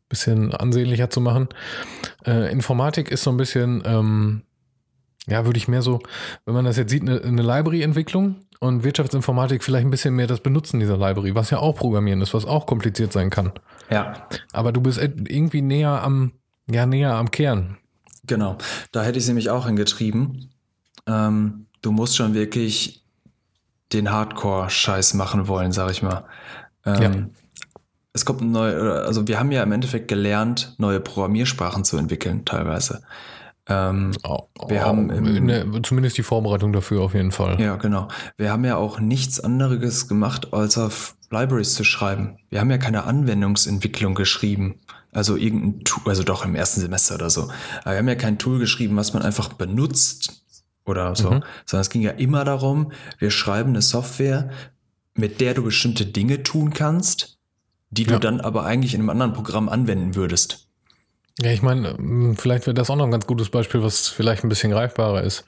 [0.09, 1.49] bisschen ansehnlicher zu machen,
[2.27, 4.45] äh, Informatik ist so ein bisschen, ähm,
[5.27, 6.01] ja, würde ich mehr so,
[6.47, 10.41] wenn man das jetzt sieht, eine, eine Library-Entwicklung und Wirtschaftsinformatik vielleicht ein bisschen mehr das
[10.41, 13.53] Benutzen dieser Library, was ja auch Programmieren ist, was auch kompliziert sein kann.
[13.91, 14.15] ja.
[14.53, 16.33] Aber du bist irgendwie näher am,
[16.71, 17.79] ja, näher am Kern.
[18.27, 18.57] Genau,
[18.93, 20.51] da hätte ich sie nämlich auch hingetrieben.
[21.07, 23.05] Ähm, du musst schon wirklich
[23.93, 26.25] den Hardcore-Scheiß machen wollen, sag ich mal.
[26.87, 27.11] Ähm, Ja.
[28.17, 32.45] Es kommt ein neu, also wir haben ja im Endeffekt gelernt, neue Programmiersprachen zu entwickeln,
[32.45, 33.03] teilweise.
[33.67, 34.13] Ähm,
[34.69, 37.59] Wir haben im- der, zumindest die Vorbereitung dafür auf jeden Fall.
[37.61, 38.09] ja, genau.
[38.37, 42.37] Wir haben ja auch nichts anderes gemacht, als auf Libraries zu schreiben.
[42.51, 44.81] Wir haben ja keine Anwendungsentwicklung geschrieben.
[45.13, 47.49] Also irgendein Tool, also doch im ersten Semester oder so.
[47.85, 50.43] Aber wir haben ja kein Tool geschrieben, was man einfach benutzt
[50.85, 51.31] oder so.
[51.31, 51.43] Mhm.
[51.65, 54.51] Sondern es ging ja immer darum, wir schreiben eine Software,
[55.15, 57.39] mit der du bestimmte Dinge tun kannst,
[57.91, 58.19] die du Ja.
[58.19, 60.64] dann aber eigentlich in einem anderen Programm anwenden würdest.
[61.41, 64.45] Ja, ich meine, ähm, vielleicht wäre das auch noch ein ganz gutes Beispiel, was vielleicht
[64.45, 65.45] ein bisschen greifbarer ist.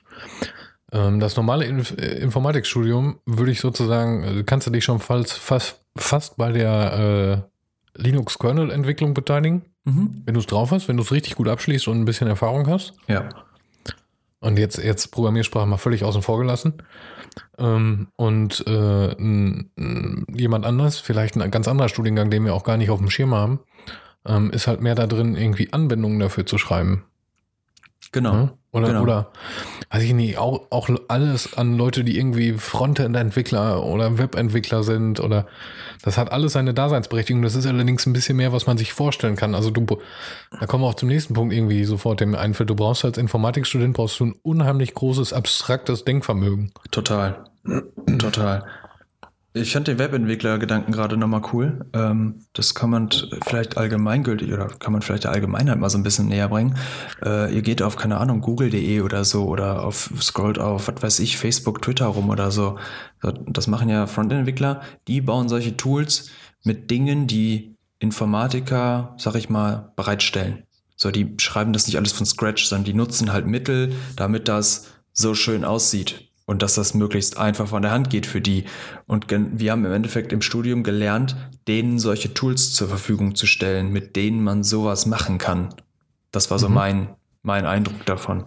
[0.93, 5.81] Ähm, Das normale äh, Informatikstudium würde ich sozusagen, äh, kannst du dich schon fast, fast,
[5.97, 7.45] fast bei der
[7.97, 10.23] äh, Linux-Kernel-Entwicklung beteiligen, Mhm.
[10.25, 12.67] wenn du es drauf hast, wenn du es richtig gut abschließt und ein bisschen Erfahrung
[12.69, 12.95] hast.
[13.07, 13.29] Ja.
[14.41, 16.75] Und jetzt, jetzt Programmiersprache mal völlig außen vor gelassen.
[17.57, 22.65] Ähm, und äh, n- n- jemand anders, vielleicht ein ganz anderer Studiengang, den wir auch
[22.65, 23.61] gar nicht auf dem Schirm haben,
[24.27, 27.05] ähm, ist halt mehr da drin, irgendwie Anwendungen dafür zu schreiben.
[28.13, 28.33] Genau.
[28.33, 28.53] Ne?
[28.73, 29.03] Oder, genau.
[29.03, 29.33] oder,
[29.91, 35.47] weiß ich nicht, auch, auch alles an Leute, die irgendwie Frontend-Entwickler oder Webentwickler sind oder
[36.03, 37.43] das hat alles seine Daseinsberechtigung.
[37.43, 39.55] Das ist allerdings ein bisschen mehr, was man sich vorstellen kann.
[39.55, 39.87] Also du,
[40.61, 42.69] da kommen wir auch zum nächsten Punkt irgendwie sofort, der mir einfällt.
[42.69, 46.73] Du brauchst als Informatikstudent brauchst du ein unheimlich großes, abstraktes Denkvermögen.
[46.91, 47.45] Total.
[48.19, 48.65] Total.
[49.57, 51.87] Ich fand den Webentwickler-Gedanken gerade nochmal cool.
[51.95, 53.09] Ähm, das kann man
[53.47, 56.75] vielleicht allgemeingültig oder kann man vielleicht der Allgemeinheit mal so ein bisschen näher bringen.
[57.25, 61.19] Äh, ihr geht auf, keine Ahnung, google.de oder so oder auf, scrollt auf, was weiß
[61.21, 62.79] ich, Facebook, Twitter rum oder so.
[63.23, 64.83] So, Das machen ja Frontend-Entwickler.
[65.09, 66.29] Die bauen solche Tools
[66.63, 70.65] mit Dingen, die Informatiker, sag ich mal, bereitstellen.
[70.97, 74.89] So, die schreiben das nicht alles von Scratch, sondern die nutzen halt Mittel, damit das
[75.15, 78.65] so schön aussieht und dass das möglichst einfach von der Hand geht für die.
[79.07, 81.37] Und wir haben im Endeffekt im Studium gelernt,
[81.69, 85.75] denen solche Tools zur Verfügung zu stellen, mit denen man sowas machen kann.
[86.33, 86.75] Das war so Mhm.
[86.75, 87.09] mein,
[87.43, 88.45] mein Eindruck davon.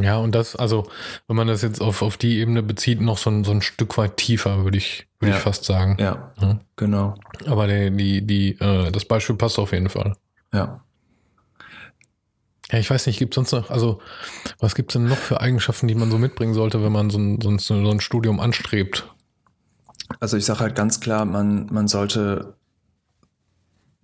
[0.00, 0.88] Ja, und das, also,
[1.26, 3.96] wenn man das jetzt auf, auf die Ebene bezieht, noch so ein, so ein Stück
[3.96, 5.36] weit tiefer, würde ich, würde Ja.
[5.38, 5.96] ich fast sagen.
[5.98, 6.60] Ja, Ja.
[6.76, 7.14] genau.
[7.46, 10.14] Aber die, die, die, äh, das Beispiel passt auf jeden Fall.
[10.52, 10.82] Ja.
[12.72, 14.00] Ja, ich weiß nicht, gibt sonst noch, also
[14.58, 17.18] was gibt es denn noch für Eigenschaften, die man so mitbringen sollte, wenn man so
[17.18, 19.08] ein, so ein, so ein Studium anstrebt?
[20.20, 22.54] Also ich sage halt ganz klar, man, man sollte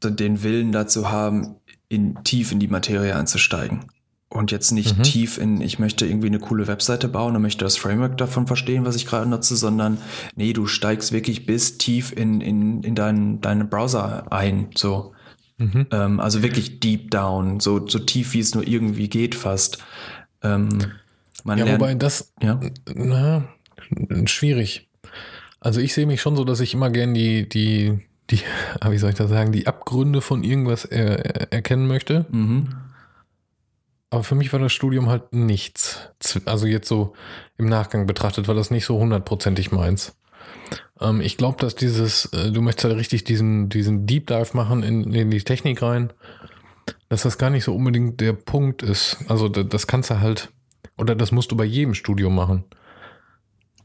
[0.02, 1.56] den Willen dazu haben,
[1.88, 3.86] in, tief in die Materie einzusteigen.
[4.28, 5.02] Und jetzt nicht Mhm.
[5.02, 8.86] tief in, ich möchte irgendwie eine coole Webseite bauen und möchte das Framework davon verstehen,
[8.86, 9.98] was ich gerade nutze, sondern
[10.36, 14.70] nee, du steigst wirklich bis tief in, in, in deinen, deinen Browser ein.
[14.74, 15.12] So.
[15.58, 15.86] Mhm.
[15.90, 19.78] Ähm, also wirklich deep down, so, so tief wie es nur irgendwie geht, fast.
[20.42, 20.78] Ähm,
[21.44, 22.60] Ja, lernt, wobei das, ja.
[22.94, 23.44] na,
[24.26, 24.88] schwierig.
[25.60, 27.98] Also ich sehe mich schon so, dass ich immer gern die, die,
[28.30, 28.40] die,
[28.88, 32.26] wie soll ich das sagen, die Abgründe von irgendwas er, erkennen möchte.
[32.30, 32.68] Mhm.
[34.10, 36.10] Aber für mich war das Studium halt nichts.
[36.44, 37.14] Also jetzt so
[37.56, 40.14] im Nachgang betrachtet war das nicht so hundertprozentig meins.
[41.00, 44.82] Ähm, ich glaube, dass dieses, äh, du möchtest halt richtig diesen, diesen Deep Dive machen
[44.82, 46.12] in, in die Technik rein,
[47.08, 49.18] dass das gar nicht so unbedingt der Punkt ist.
[49.28, 50.50] Also da- das kannst du halt,
[50.96, 52.64] oder das musst du bei jedem Studium machen.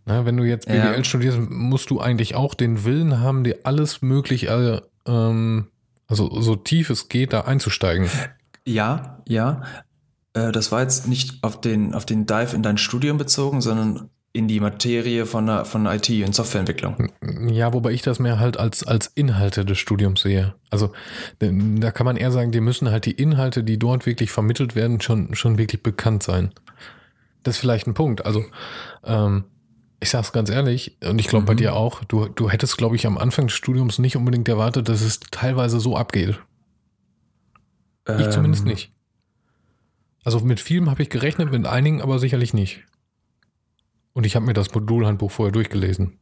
[0.06, 0.92] Na, wenn du jetzt Ja.
[0.92, 5.68] BWL studierst, musst du eigentlich auch den Willen haben, dir alles möglich, äh, ähm,
[6.08, 8.10] also so tief es geht, da einzusteigen.
[8.66, 9.64] Ja, ja.
[10.34, 14.10] Äh, Das war jetzt nicht auf den, auf den Dive in dein Studium bezogen, sondern
[14.34, 17.12] in die Materie von, von IT und Softwareentwicklung.
[17.50, 20.54] Ja, wobei ich das mehr halt als, als Inhalte des Studiums sehe.
[20.70, 20.92] Also
[21.40, 25.02] da kann man eher sagen, die müssen halt die Inhalte, die dort wirklich vermittelt werden,
[25.02, 26.52] schon, schon wirklich bekannt sein.
[27.44, 28.26] Das ist vielleicht ein Punkt.
[28.26, 28.46] Also
[29.04, 29.46] ähm,
[30.00, 31.58] ich sag's ganz ehrlich, und ich glaube bei Mhm.
[31.58, 35.02] dir auch, du, du hättest, glaube ich, am Anfang des Studiums nicht unbedingt erwartet, dass
[35.02, 36.40] es teilweise so abgeht.
[38.20, 38.92] Ich zumindest Ähm, nicht.
[40.24, 42.84] Also mit vielem habe ich gerechnet, mit einigen aber sicherlich nicht.
[44.18, 46.18] Und ich habe mir das Modulhandbuch vorher durchgelesen.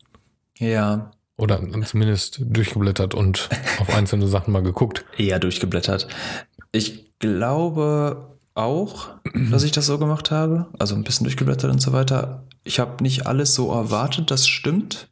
[0.58, 3.48] Ja, Oder zumindest durchgeblättert und
[3.80, 5.06] auf einzelne Sachen mal geguckt.
[5.18, 6.06] eher durchgeblättert.
[6.74, 9.12] Ich glaube auch,
[9.50, 10.66] dass ich das so gemacht habe.
[10.78, 12.44] Also ein bisschen durchgeblättert und so weiter.
[12.66, 15.08] Ich habe nicht alles so erwartet, das stimmt.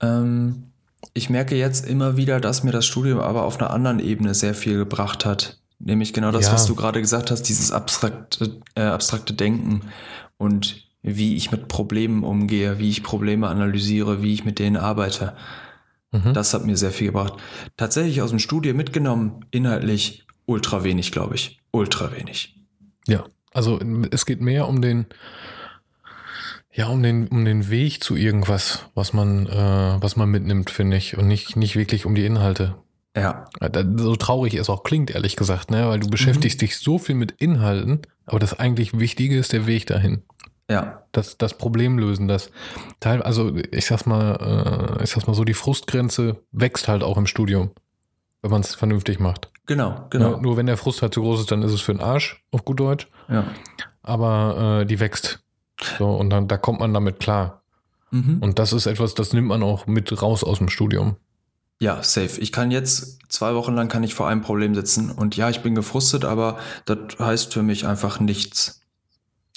[0.00, 0.70] Ähm,
[1.12, 4.54] ich merke jetzt immer wieder, dass mir das Studium aber auf einer anderen Ebene sehr
[4.54, 5.58] viel gebracht hat.
[5.78, 6.54] Nämlich genau das, Ja.
[6.54, 9.82] was du gerade gesagt hast, dieses abstrakte, äh, abstrakte Denken
[10.38, 15.36] und wie ich mit Problemen umgehe, wie ich Probleme analysiere, wie ich mit denen arbeite.
[16.10, 16.32] Mhm.
[16.34, 17.34] Das hat mir sehr viel gebracht.
[17.76, 21.60] Tatsächlich aus dem Studium mitgenommen, inhaltlich ultra wenig, glaube ich.
[21.70, 22.56] Ultra wenig.
[23.06, 23.78] Ja, also
[24.10, 25.06] es geht mehr um den,
[26.72, 30.96] ja, um den, um den Weg zu irgendwas, was man, äh, was man mitnimmt, finde
[30.96, 32.76] ich, und nicht, nicht wirklich um die Inhalte.
[33.60, 35.88] Ja, da- So traurig es auch klingt, ehrlich gesagt, ne?
[35.88, 39.86] weil du beschäftigst dich so viel mit Inhalten, aber das eigentlich Wichtige ist der Weg
[39.86, 40.22] dahin.
[40.70, 42.50] Ja, Das, das Problem lösen, das
[43.00, 47.16] Teil, also ich sag's mal, äh, ich sag's mal so, die Frustgrenze wächst halt auch
[47.16, 47.70] im Studium,
[48.42, 49.50] wenn man es vernünftig macht.
[49.66, 50.36] genau, genau.
[50.36, 50.42] Ne?
[50.42, 52.64] Nur wenn der Frust halt zu groß ist, dann ist es für den Arsch, auf
[52.64, 53.08] gut Deutsch.
[53.28, 53.44] Ja.
[54.02, 55.40] aber äh, die wächst.
[55.98, 57.62] So, und dann da kommt man damit klar.
[58.10, 58.38] Mhm.
[58.40, 61.16] Und das ist etwas, das nimmt man auch mit raus aus dem Studium.
[61.80, 62.40] Ja, safe.
[62.40, 65.62] Ich kann jetzt zwei Wochen lang kann ich vor einem Problem sitzen und ja, ich
[65.62, 68.80] bin gefrustet, aber das heißt für mich einfach nichts.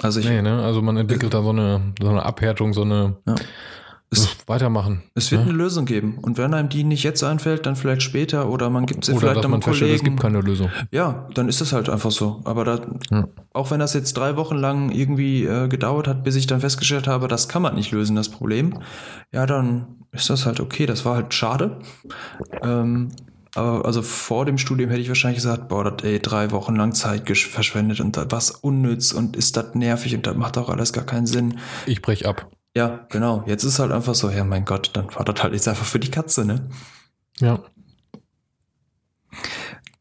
[0.02, 0.62] Also ich, Nee, ne?
[0.64, 3.36] Also man entwickelt da so eine, so eine Abhärtung, so eine Ja.
[4.10, 5.04] es, weitermachen.
[5.16, 5.50] es wird ne?
[5.50, 6.18] eine Lösung geben.
[6.22, 9.20] Und wenn einem die nicht jetzt einfällt, dann vielleicht später oder man gibt sie Oder
[9.22, 10.16] vielleicht dass einem man feststellt, es Kollegen.
[10.18, 10.70] gibt keine Lösung.
[10.92, 12.42] Ja, dann ist es halt einfach so.
[12.46, 12.80] Aber da,
[13.12, 13.28] Ja.
[13.54, 17.08] auch wenn das jetzt drei Wochen lang irgendwie äh, gedauert hat, bis ich dann festgestellt
[17.08, 18.80] habe, das kann man nicht lösen, das Problem,
[19.32, 20.86] ja, dann ist das halt okay.
[20.88, 21.80] Das war halt schade.
[22.62, 23.12] Ähm,
[23.56, 26.94] aber also vor dem Studium hätte ich wahrscheinlich gesagt, boah, das ey, drei Wochen lang
[26.94, 30.94] Zeit verschwendet und das was unnütz und ist das nervig und das macht auch alles
[30.94, 31.60] gar keinen Sinn.
[31.86, 32.50] Ich brech ab.
[32.76, 33.44] Ja, genau.
[33.48, 36.00] Jetzt ist halt einfach so, ja, mein Gott, dann war das halt jetzt einfach für
[36.00, 36.70] die Katze, ne?
[37.40, 37.60] Ja.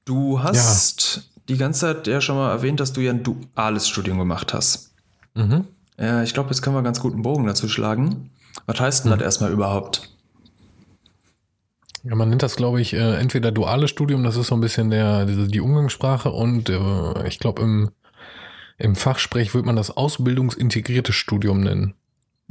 [0.04, 4.18] Du hast die ganze Zeit ja schon mal erwähnt, dass du ja ein duales Studium
[4.18, 4.92] gemacht hast.
[5.34, 5.66] Mhm.
[5.98, 8.30] Ja, ich glaube, jetzt können wir ganz gut einen Bogen dazu schlagen.
[8.66, 9.18] Was heißt denn Hm.
[9.18, 10.16] das erstmal überhaupt?
[12.02, 14.90] Ja, man nennt das, glaube ich, äh, entweder duales Studium, das ist so ein bisschen
[14.90, 17.90] der, die, Umgangssprache und äh, ich glaube, im,
[18.78, 21.94] im Fachsprech würde man das ausbildungsintegriertes Studium nennen.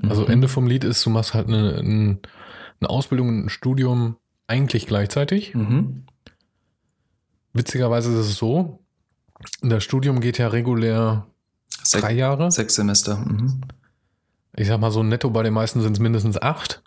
[0.08, 0.32] Also Mhm.
[0.32, 2.20] Ende vom Lied ist, du machst halt eine, eine,
[2.80, 5.56] eine Ausbildung und ein Studium eigentlich gleichzeitig.
[5.56, 6.06] Mhm.
[7.54, 8.80] Witzigerweise ist es so,
[9.62, 11.28] das Studium geht ja regulär
[11.84, 12.52] Sech, drei Jahre.
[12.52, 13.18] Sechs Semester.
[13.18, 13.62] Mhm.
[14.56, 16.84] Ich sag mal so netto bei den meisten sind es mindestens acht.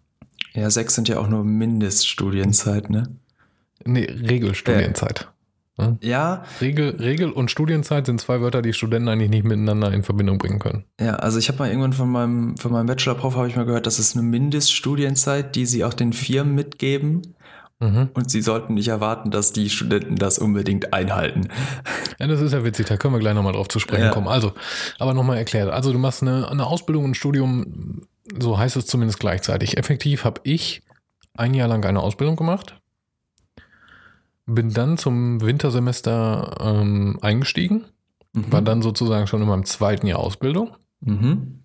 [0.54, 3.04] Ja, sechs sind ja auch nur Mindeststudienzeit, ne?
[3.84, 5.28] Nee, Regelstudienzeit.
[6.00, 10.38] Ja, Regel, Regel und Studienzeit sind zwei Wörter, die Studenten eigentlich nicht miteinander in Verbindung
[10.38, 10.84] bringen können.
[11.00, 13.86] ja, also ich habe mal irgendwann von meinem, von meinem Bachelor-Prof habe ich mal gehört,
[13.86, 17.34] das ist eine Mindeststudienzeit, die sie auch den Firmen mitgeben.
[17.80, 18.10] Mhm.
[18.14, 21.48] Und sie sollten nicht erwarten, dass die Studenten das unbedingt einhalten.
[22.20, 24.10] Ja, das ist ja witzig, da können wir gleich nochmal drauf zu sprechen Ja.
[24.10, 24.28] kommen.
[24.28, 24.52] Also,
[25.00, 25.68] aber nochmal erklärt.
[25.68, 28.02] Also, du machst eine, eine Ausbildung und ein Studium,
[28.38, 29.76] so heißt es zumindest gleichzeitig.
[29.76, 30.82] Effektiv habe ich
[31.34, 32.78] ein Jahr lang eine Ausbildung gemacht.
[34.46, 37.84] Bin dann zum Wintersemester ähm, eingestiegen,
[38.34, 38.50] Mhm.
[38.52, 41.60] war dann sozusagen schon in meinem zweiten Jahr Ausbildung, Mhm.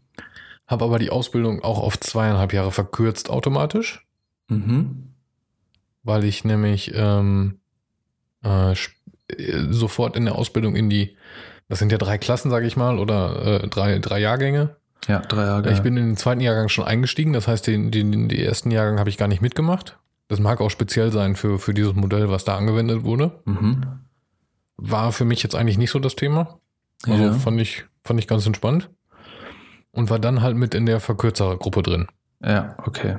[0.68, 4.05] habe aber die Ausbildung auch auf zweieinhalb Jahre verkürzt automatisch,
[4.49, 5.14] Mhm.
[6.03, 7.60] weil ich nämlich ähm,
[8.43, 8.76] äh, äh,
[9.72, 11.16] sofort in der Ausbildung in die,
[11.70, 14.76] das sind ja drei Klassen, sage ich mal, oder äh, drei, drei Jahrgänge.
[15.08, 15.72] Ja, drei Jahre.
[15.72, 19.00] Ich bin in den zweiten Jahrgang schon eingestiegen, das heißt, den, den, den ersten Jahrgang
[19.00, 19.98] habe ich gar nicht mitgemacht.
[20.28, 23.39] Das mag auch speziell sein für, für dieses Modell, was da angewendet wurde.
[23.45, 23.86] Mhm.
[24.76, 26.60] War für mich jetzt eigentlich nicht so das Thema.
[27.06, 27.34] Also ja.
[27.34, 28.89] fand, ich, fand ich ganz entspannt.
[29.91, 32.08] Und war dann halt mit in der Verkürzergruppe drin.
[32.43, 33.18] ja, okay.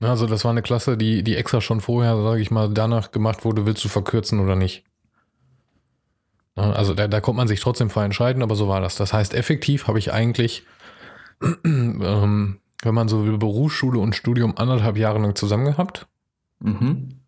[0.00, 3.44] Also das war eine Klasse, die, die extra schon vorher, sage ich mal, danach gemacht
[3.44, 4.84] wurde, willst du verkürzen oder nicht.
[6.56, 8.96] Also da, da konnte man sich trotzdem frei entscheiden, aber so war das.
[8.96, 10.64] Das heißt, effektiv habe ich eigentlich,
[11.64, 16.06] ähm, wenn man so will, Berufsschule und Studium anderthalb Jahre lang zusammen gehabt.
[16.60, 17.20] Mhm.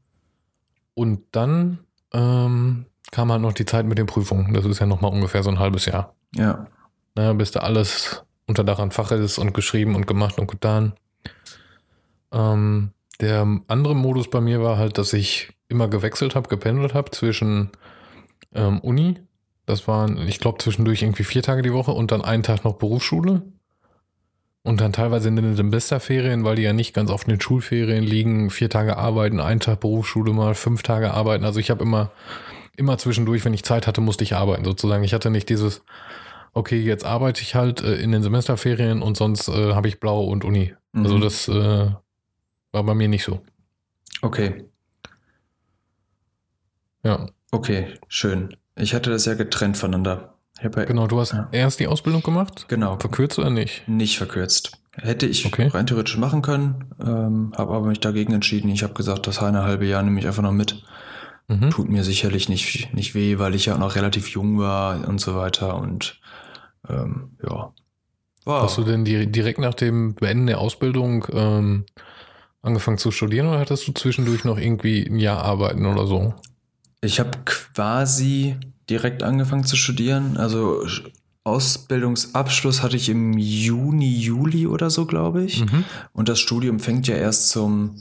[0.95, 1.79] Und dann
[2.12, 4.55] ähm, kam halt noch die Zeit mit den Prüfungen.
[4.55, 6.14] Das ist ja nochmal ungefähr so ein halbes Jahr.
[6.35, 6.67] Ja.
[7.14, 10.95] Ne, bis da alles unter Dach und Fach ist und geschrieben und gemacht und getan.
[12.33, 12.91] Ähm,
[13.21, 17.71] der andere Modus bei mir war halt, dass ich immer gewechselt habe, gependelt habe zwischen
[18.55, 19.19] ähm, Uni,
[19.67, 22.75] das waren, ich glaube, zwischendurch irgendwie vier Tage die Woche und dann einen Tag noch
[22.75, 23.43] Berufsschule.
[24.67, 28.51] Und dann teilweise in den Semesterferien, weil die ja nicht ganz auf den Schulferien liegen,
[28.51, 31.45] vier Tage arbeiten, einen Tag Berufsschule mal, fünf Tage arbeiten.
[31.45, 32.11] Also ich habe immer,
[32.77, 35.05] immer zwischendurch, wenn ich Zeit hatte, musste ich arbeiten sozusagen.
[35.05, 35.83] Ich hatte nicht dieses,
[36.53, 40.25] okay, jetzt arbeite ich halt äh, in den Semesterferien und sonst äh, habe ich Blau
[40.25, 40.75] und Uni.
[40.95, 41.21] Also Mhm.
[41.21, 41.91] das äh,
[42.73, 43.41] war bei mir nicht so.
[44.23, 44.64] Okay.
[47.05, 48.57] Ja, Okay, schön.
[48.75, 50.36] Ich hatte das ja getrennt voneinander.
[50.62, 51.07] Ja genau.
[51.07, 51.48] Du hast Ja.
[51.52, 53.86] erst die Ausbildung gemacht, genau verkürzt oder nicht?
[53.88, 54.72] nicht verkürzt.
[54.92, 55.66] Hätte ich Okay.
[55.68, 58.70] rein theoretisch machen können, ähm, habe aber mich dagegen entschieden.
[58.70, 60.82] Ich habe gesagt, das eine halbe Jahr nehme ich einfach noch mit.
[61.48, 61.70] Mhm.
[61.70, 65.36] Tut mir sicherlich nicht, nicht weh, weil ich ja noch relativ jung war und so
[65.36, 65.76] weiter.
[65.76, 66.18] Und
[66.88, 67.72] ähm, ja.
[68.46, 68.62] Wow.
[68.62, 71.84] Hast du denn di direkt nach dem Beenden der Ausbildung ähm,
[72.62, 76.34] angefangen zu studieren oder hattest du zwischendurch noch irgendwie ein Jahr arbeiten oder so?
[77.02, 78.57] Ich habe quasi
[78.91, 80.37] direkt angefangen zu studieren.
[80.37, 81.11] Also Sch-
[81.45, 85.61] Ausbildungsabschluss hatte ich im Juni, Juli oder so, glaube ich.
[85.64, 85.84] Mhm.
[86.12, 87.97] Und das Studium fängt ja erst zum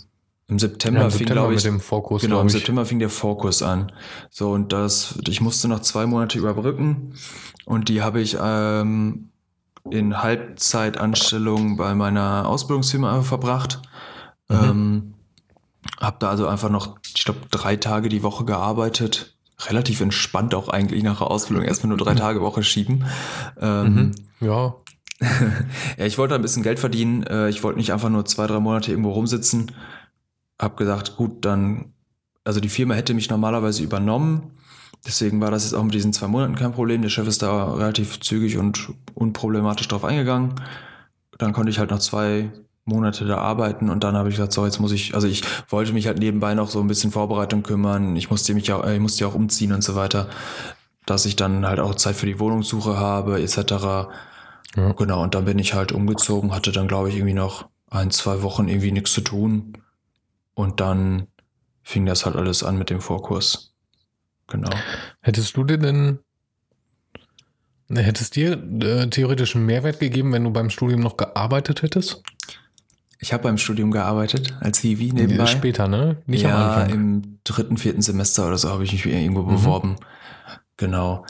[0.47, 1.63] im September, Ja, im fing, glaube mit ich.
[1.63, 2.49] dem Fokus, genau, im.
[2.49, 3.91] September fing der Fokus an.
[4.29, 7.13] So, und das, ich musste noch zwei Monate überbrücken.
[7.65, 9.29] Und die habe ich ähm,
[9.89, 13.81] in Halbzeitanstellung bei meiner Ausbildungsfirma verbracht.
[14.49, 14.55] Mhm.
[14.55, 15.13] Ähm,
[15.99, 19.34] hab da also einfach noch, ich glaube, drei Tage die Woche gearbeitet.
[19.67, 21.65] Relativ entspannt auch eigentlich nach der Ausbildung.
[21.65, 23.05] Erstmal nur drei Tage Woche schieben.
[23.59, 24.11] Ähm, Mhm.
[24.41, 24.75] Ja,
[25.97, 27.23] ja, ich wollte ein bisschen Geld verdienen.
[27.23, 29.71] Äh, Ich wollte nicht einfach nur zwei, drei Monate irgendwo rumsitzen.
[30.61, 31.93] Hab gesagt, gut, dann,
[32.43, 34.51] also die Firma hätte mich normalerweise übernommen.
[35.05, 37.01] Deswegen war das jetzt auch mit diesen zwei Monaten kein Problem.
[37.01, 40.55] Der Chef ist da relativ zügig und unproblematisch drauf eingegangen.
[41.37, 42.51] Dann konnte ich halt noch zwei
[42.85, 45.91] Monate da arbeiten und dann habe ich gesagt, so, jetzt muss ich, also ich wollte
[45.91, 48.15] mich halt nebenbei noch so ein bisschen Vorbereitung kümmern.
[48.15, 50.29] Ich musste mich ja, ich musste ja auch umziehen und so weiter,
[51.07, 53.57] dass ich dann halt auch Zeit für die Wohnungssuche habe, etc.
[54.75, 54.91] Ja.
[54.97, 58.43] Genau, und dann bin ich halt umgezogen, hatte dann, glaube ich, irgendwie noch ein, zwei
[58.43, 59.73] Wochen irgendwie nichts zu tun.
[60.53, 61.27] Und dann
[61.81, 63.73] fing das halt alles an mit dem Vorkurs.
[64.47, 64.69] Genau.
[65.21, 66.19] Hättest du dir denn,
[67.89, 72.21] hättest dir äh, theoretisch einen Mehrwert gegeben, wenn du beim Studium noch gearbeitet hättest?
[73.19, 75.45] Ich habe beim Studium gearbeitet als Hiwi nebenbei.
[75.47, 76.17] Später, ne?
[76.25, 76.89] Nicht am ja, Anfang.
[76.93, 79.47] im dritten, vierten Semester oder so habe ich mich irgendwo Mhm.
[79.55, 79.95] beworben.
[80.77, 81.25] Genau.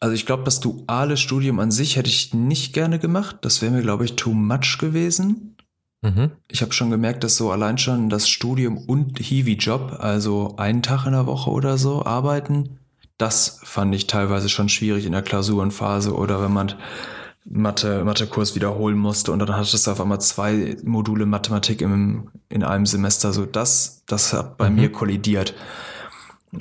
[0.00, 3.38] Also ich glaube, das duale Studium an sich hätte ich nicht gerne gemacht.
[3.40, 5.56] Das wäre mir, glaube ich, too much gewesen.
[6.02, 6.30] Mhm.
[6.46, 11.06] Ich habe schon gemerkt, dass so allein schon das Studium und Hiwi-Job, also einen Tag
[11.06, 12.78] in der Woche oder so arbeiten,
[13.16, 16.74] das fand ich teilweise schon schwierig in der Klausurenphase oder wenn man
[17.50, 22.62] Mathe, Mathekurs wiederholen musste und dann hattest du auf einmal zwei Module Mathematik im, in
[22.62, 23.32] einem Semester.
[23.32, 24.76] So das, das hat bei Mhm.
[24.76, 25.54] mir kollidiert.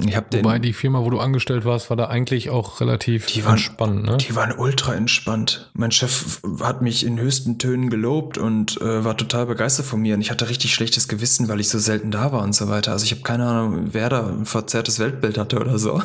[0.06, 3.28] Ich habe den, Wobei die Firma, wo du angestellt warst, war da eigentlich auch relativ
[3.28, 4.18] Die waren- entspannt, ne?
[4.18, 5.72] Die waren ultra entspannt.
[5.76, 10.16] Mein Chef hat mich in höchsten Tönen gelobt und äh, war total begeistert von mir.
[10.16, 12.92] Und ich hatte richtig schlechtes Gewissen, weil ich so selten da war und so weiter.
[12.92, 16.02] Also ich habe keine Ahnung, wer da ein verzerrtes Weltbild hatte oder so.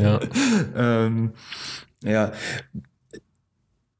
[0.00, 0.20] Ja.
[0.76, 1.32] ähm,
[2.04, 2.30] ja.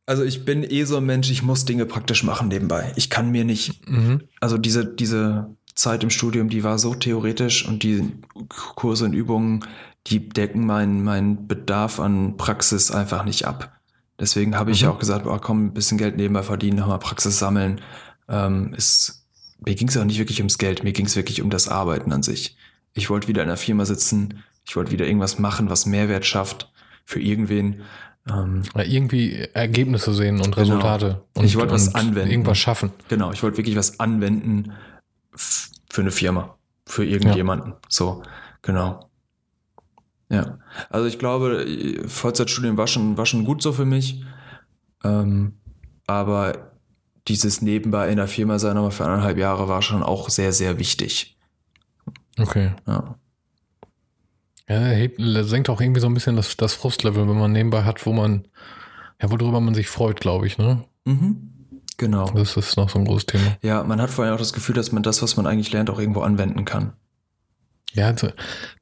[0.07, 2.93] Also ich bin eh so ein Mensch, ich muss Dinge praktisch machen nebenbei.
[2.97, 4.23] Ich kann mir nicht Mhm.
[4.41, 8.13] also diese, diese Zeit im Studium, die war so theoretisch und die
[8.49, 9.65] Kurse und Übungen,
[10.07, 13.81] die decken meinen meinen Bedarf an Praxis einfach nicht ab.
[14.21, 14.91] Deswegen habe ich Mhm.
[14.91, 17.81] auch gesagt, oh, komm, ein bisschen Geld nebenbei verdienen, nochmal Praxis sammeln.
[18.29, 19.27] Ähm, ist,
[19.65, 22.13] mir ging es auch nicht wirklich ums Geld, mir ging es wirklich um das Arbeiten
[22.13, 22.57] an sich.
[22.93, 24.45] Ich wollte wieder in der Firma sitzen.
[24.67, 26.71] Ich wollte wieder irgendwas machen, was Mehrwert schafft
[27.05, 27.83] für irgendwen.
[28.29, 30.59] Ähm, ja, irgendwie Ergebnisse sehen und genau.
[30.61, 31.23] Resultate.
[31.35, 32.31] Und, ich wollte was anwenden.
[32.31, 32.93] Irgendwas schaffen.
[33.09, 34.73] Genau, ich wollte wirklich was anwenden
[35.35, 36.57] für eine Firma,
[36.87, 37.73] für irgendjemanden.
[37.73, 37.79] Ja.
[37.89, 38.23] So,
[38.63, 39.11] genau.
[40.31, 40.59] Ja,
[40.89, 41.67] also ich glaube,
[42.07, 44.25] Vollzeitstudium war schon, war schon gut so für mich.
[45.05, 45.59] Ähm,
[46.07, 46.73] aber
[47.29, 50.79] dieses Nebenbei in der Firma sein, aber für eineinhalb Jahre war schon auch sehr, sehr
[50.79, 51.37] wichtig.
[52.39, 52.73] Okay.
[52.87, 53.17] Ja.
[54.69, 58.05] Ja, hebt, senkt auch irgendwie so ein bisschen das, das Frustlevel, wenn man nebenbei hat,
[58.07, 58.49] wo man,
[59.21, 60.85] ja, worüber man sich freut, glaube ich, ne?
[61.05, 61.51] Mhm.
[61.97, 62.29] Genau.
[62.31, 63.57] Das ist noch so ein großes Thema.
[63.63, 65.91] Ja, man hat vor allem auch das Gefühl, dass man das, was man eigentlich lernt,
[65.91, 66.95] auch irgendwo anwenden kann.
[67.93, 68.13] Ja,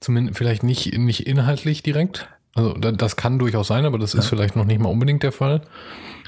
[0.01, 2.29] zumindest vielleicht nicht, nicht inhaltlich direkt.
[2.55, 4.21] Also das kann durchaus sein, aber das ja.
[4.21, 5.63] ist vielleicht noch nicht mal unbedingt der Fall.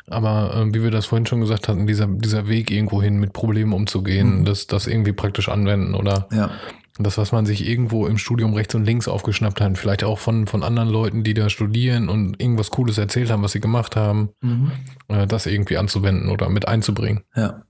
[0.07, 3.33] Aber äh, wie wir das vorhin schon gesagt hatten, dieser, dieser Weg irgendwo hin mit
[3.33, 4.45] Problemen umzugehen, mhm.
[4.45, 6.51] das, das irgendwie praktisch anwenden oder ja.
[6.99, 10.47] Das, was man sich irgendwo im Studium rechts und links aufgeschnappt hat, vielleicht auch von,
[10.47, 14.31] von anderen Leuten, die da studieren und irgendwas Cooles erzählt haben, was sie gemacht haben,
[14.41, 14.71] mhm.
[15.09, 17.25] äh, das irgendwie anzuwenden oder mit einzubringen.
[17.35, 17.63] Ja.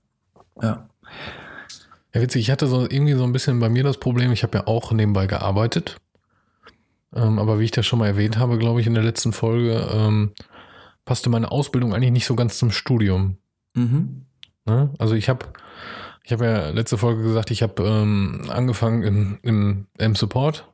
[0.61, 0.87] Ja.
[2.13, 4.59] Ja, witzig, ich hatte so irgendwie so ein bisschen bei mir das Problem, ich habe
[4.59, 5.97] ja auch nebenbei gearbeitet.
[7.13, 9.87] Ähm, aber wie ich das schon mal erwähnt habe, glaube ich, in der letzten Folge,
[9.91, 10.31] ähm,
[11.03, 13.37] passte meine Ausbildung eigentlich nicht so ganz zum Studium.
[13.73, 14.25] Mhm.
[14.65, 14.93] Ne?
[14.97, 15.45] Also ich habe
[16.25, 20.67] ich habe ja letzte Folge gesagt, ich habe ähm, angefangen im, im, im Support.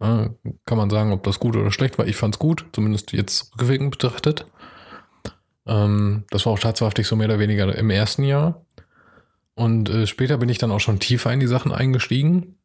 [0.00, 0.30] Ja,
[0.66, 2.06] kann man sagen, ob das gut oder schlecht war.
[2.06, 4.46] Ich fand es gut, zumindest jetzt rückwirkend betrachtet.
[5.66, 8.64] Ähm, das war auch tatsächlich so mehr oder weniger im ersten Jahr.
[9.54, 12.56] Und äh, später bin ich dann auch schon tiefer in die Sachen eingestiegen.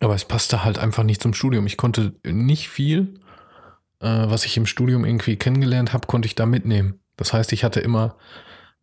[0.00, 1.66] Aber es passte halt einfach nicht zum Studium.
[1.66, 3.14] Ich konnte nicht viel
[4.02, 7.00] äh, was ich im Studium irgendwie kennengelernt habe, konnte ich da mitnehmen.
[7.16, 8.16] Das heißt, ich hatte immer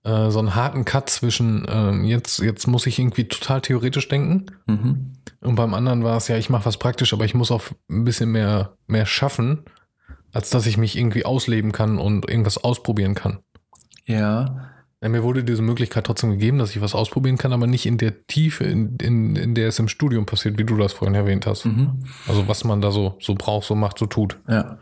[0.03, 4.45] äh, so einen harten Cut zwischen, äh, jetzt, jetzt muss ich irgendwie total theoretisch denken.
[4.65, 5.13] Mhm.
[5.41, 8.05] Und beim anderen war es ja, ich mache was praktisch, aber ich muss auch ein
[8.05, 9.63] bisschen mehr, mehr schaffen,
[10.31, 13.39] als dass ich mich irgendwie ausleben kann und irgendwas ausprobieren kann.
[14.05, 14.69] Ja.
[15.01, 17.97] Ja, mir wurde diese Möglichkeit trotzdem gegeben, dass ich was ausprobieren kann, aber nicht in
[17.97, 21.45] der Tiefe, in, in, in der es im Studium passiert, wie du das vorhin erwähnt
[21.45, 21.65] hast.
[21.65, 22.03] Mhm.
[22.27, 24.37] Also was man da so, so braucht, so macht, so tut.
[24.49, 24.77] Ja.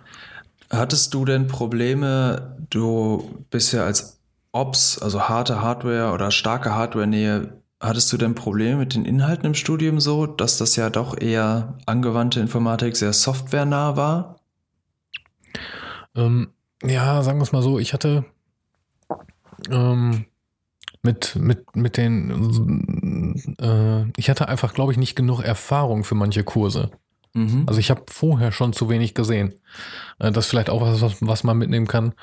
[0.72, 4.17] Hattest du denn Probleme, du bist ja als
[4.52, 9.54] Ops, also harte Hardware oder starke Hardware-Nähe, hattest du denn Probleme mit den Inhalten im
[9.54, 14.40] Studium so, dass das ja doch eher angewandte Informatik sehr softwarenah war?
[16.16, 16.52] Ähm,
[16.84, 18.26] ja, sagen wir es mal so, ich hatte
[19.70, 20.26] ähm,
[21.04, 26.44] mit, mit, mit den, äh, ich hatte einfach, glaube ich, nicht genug Erfahrung für manche
[26.44, 26.92] Kurse.
[27.38, 27.64] Mhm.
[27.68, 29.54] Also ich habe vorher schon zu wenig gesehen.
[30.18, 32.14] Äh, das ist vielleicht auch was, was man mitnehmen kann.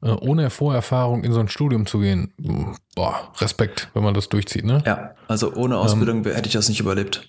[0.00, 2.32] Äh, ohne Vorerfahrung in so ein Studium zu gehen,
[2.94, 4.82] boah, Respekt, wenn man das durchzieht, ne?
[4.86, 7.28] Ja, also ohne Ausbildung ähm, hätte ich das nicht überlebt.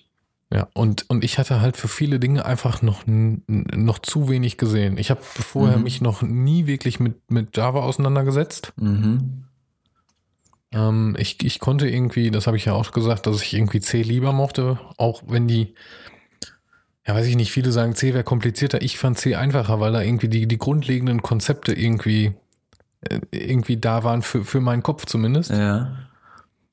[0.52, 4.98] Ja, und, und ich hatte halt für viele Dinge einfach noch, noch zu wenig gesehen.
[4.98, 5.84] Ich habe vorher mhm.
[5.84, 8.72] mich noch nie wirklich mit, mit Java auseinandergesetzt.
[8.76, 9.44] Mhm.
[10.72, 14.02] Ähm, ich, ich konnte irgendwie, das habe ich ja auch gesagt, dass ich irgendwie C
[14.02, 15.74] lieber mochte, auch wenn die,
[17.06, 18.80] ja, weiß ich nicht, viele sagen, C wäre komplizierter.
[18.82, 22.32] Ich fand C einfacher, weil da irgendwie die, die grundlegenden Konzepte irgendwie,
[23.00, 25.50] äh, irgendwie da waren für, für meinen Kopf zumindest.
[25.50, 25.96] Ja.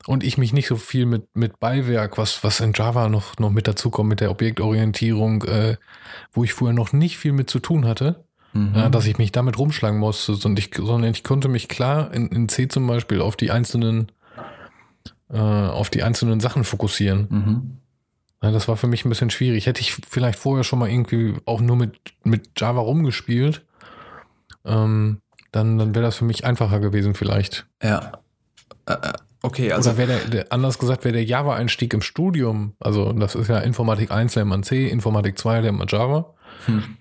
[0.06, 3.50] Und ich mich nicht so viel mit, mit Beiwerk, was, was in Java noch, noch
[3.50, 5.76] mit dazukommt, mit der Objektorientierung, äh,
[6.32, 8.74] wo ich vorher noch nicht viel mit zu tun hatte, mhm.
[8.74, 12.28] äh, dass ich mich damit rumschlagen musste, sondern ich, sondern ich konnte mich klar in,
[12.28, 14.10] in C zum Beispiel auf die einzelnen,
[15.28, 17.26] äh, auf die einzelnen Sachen fokussieren.
[17.28, 17.79] Mhm.
[18.40, 19.66] Das war für mich ein bisschen schwierig.
[19.66, 23.66] Hätte ich vielleicht vorher schon mal irgendwie auch nur mit, mit Java rumgespielt,
[24.64, 25.20] ähm,
[25.52, 27.66] dann, dann wäre das für mich einfacher gewesen vielleicht.
[27.82, 28.12] Ja.
[28.86, 29.12] Äh, äh
[29.42, 29.90] okay, also.
[29.90, 33.58] Oder wäre der, der, anders gesagt, wäre der Java-Einstieg im Studium, also das ist ja
[33.58, 36.34] Informatik 1 lernt man C, Informatik 2 lernt man Java.
[36.66, 36.96] Hm.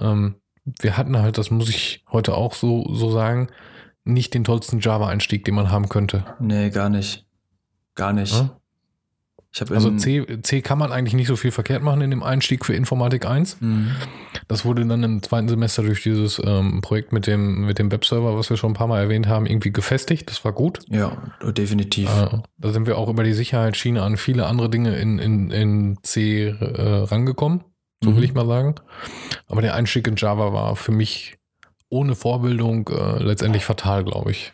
[0.00, 0.34] Ähm,
[0.80, 3.48] wir hatten halt, das muss ich heute auch so, so sagen,
[4.04, 6.24] nicht den tollsten Java-Einstieg, den man haben könnte.
[6.38, 7.26] Nee, gar nicht.
[7.94, 8.34] Gar nicht.
[8.34, 8.59] Ja?
[9.58, 12.72] Also C, C kann man eigentlich nicht so viel verkehrt machen in dem Einstieg für
[12.72, 13.60] Informatik 1.
[13.60, 13.90] Mhm.
[14.46, 18.36] Das wurde dann im zweiten Semester durch dieses ähm, Projekt mit dem, mit dem Webserver,
[18.36, 20.30] was wir schon ein paar Mal erwähnt haben, irgendwie gefestigt.
[20.30, 20.80] Das war gut.
[20.88, 22.08] Ja, definitiv.
[22.08, 25.98] Äh, da sind wir auch über die Sicherheitsschiene an viele andere Dinge in, in, in
[26.02, 27.64] C äh, rangekommen.
[28.02, 28.16] So mhm.
[28.16, 28.76] will ich mal sagen.
[29.46, 31.38] Aber der Einstieg in Java war für mich
[31.88, 34.52] ohne Vorbildung äh, letztendlich fatal, glaube ich.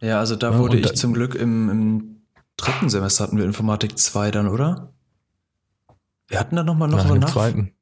[0.00, 2.15] Ja, also da wurde ja, ich da, zum Glück im, im
[2.56, 4.92] dritten Semester hatten wir Informatik 2 dann, oder?
[6.28, 7.32] Wir hatten da nochmal noch, Nein, so nach.
[7.32, 7.72] zweiten.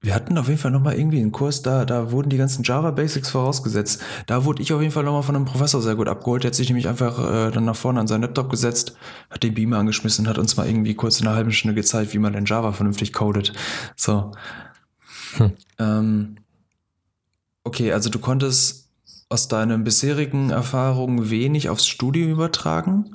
[0.00, 2.90] wir hatten auf jeden Fall nochmal irgendwie einen Kurs, da, da wurden die ganzen Java
[2.90, 4.02] Basics vorausgesetzt.
[4.26, 6.42] Da wurde ich auf jeden Fall nochmal von einem Professor sehr gut abgeholt.
[6.42, 8.96] Der hat sich nämlich einfach äh, dann nach vorne an seinen Laptop gesetzt,
[9.30, 12.18] hat den Beamer angeschmissen, hat uns mal irgendwie kurz in einer halben Stunde gezeigt, wie
[12.18, 13.52] man in Java vernünftig codet.
[13.94, 14.32] So.
[15.36, 15.52] Hm.
[15.78, 16.36] Ähm,
[17.62, 18.90] okay, also du konntest
[19.28, 23.14] aus deinen bisherigen Erfahrungen wenig aufs Studium übertragen.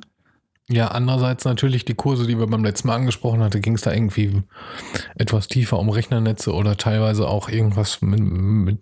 [0.69, 3.93] Ja, andererseits natürlich die Kurse, die wir beim letzten Mal angesprochen hatten, ging es da
[3.93, 4.43] irgendwie
[5.15, 8.79] etwas tiefer um Rechnernetze oder teilweise auch irgendwas mit, mit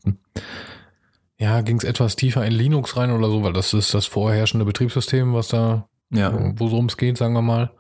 [1.38, 4.66] ja, ging es etwas tiefer in Linux rein oder so, weil das ist das vorherrschende
[4.66, 6.34] Betriebssystem, was da, ja.
[6.58, 7.72] wo es geht, sagen wir mal.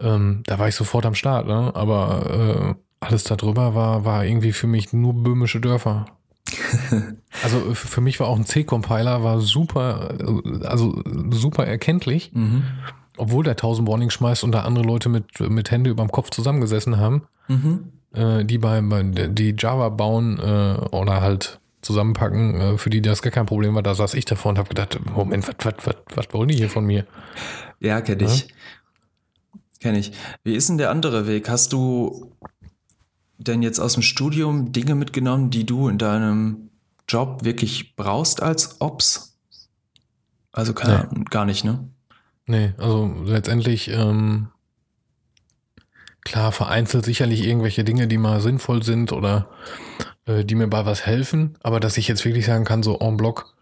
[0.00, 1.70] Ähm, da war ich sofort am Start, ne?
[1.74, 6.06] aber äh, alles darüber war, war irgendwie für mich nur böhmische Dörfer.
[7.42, 10.14] also für mich war auch ein C-Compiler war super,
[10.64, 12.64] also super erkenntlich, mhm.
[13.16, 16.30] obwohl der 1000 Warning schmeißt und da andere Leute mit, mit Hände über dem Kopf
[16.30, 17.92] zusammengesessen haben, mhm.
[18.12, 23.22] äh, die bei, bei, die Java bauen äh, oder halt zusammenpacken, äh, für die das
[23.22, 23.82] gar kein Problem war.
[23.82, 26.68] Da saß ich davor und habe gedacht, Moment, was, was, was, was wollen die hier
[26.68, 27.06] von mir?
[27.80, 28.40] Ja, kenne ich.
[28.40, 28.54] Ja?
[29.80, 30.12] Kenne ich.
[30.44, 31.48] Wie ist denn der andere Weg?
[31.48, 32.32] Hast du
[33.40, 36.70] denn jetzt aus dem Studium Dinge mitgenommen, die du in deinem
[37.08, 39.38] Job wirklich brauchst als Ops?
[40.52, 41.24] Also keine, nee.
[41.30, 41.88] gar nicht, ne?
[42.46, 44.48] Nee, also letztendlich, ähm,
[46.22, 49.48] klar, vereinzelt sicherlich irgendwelche Dinge, die mal sinnvoll sind oder
[50.26, 53.16] äh, die mir bei was helfen, aber dass ich jetzt wirklich sagen kann, so en
[53.16, 53.54] bloc,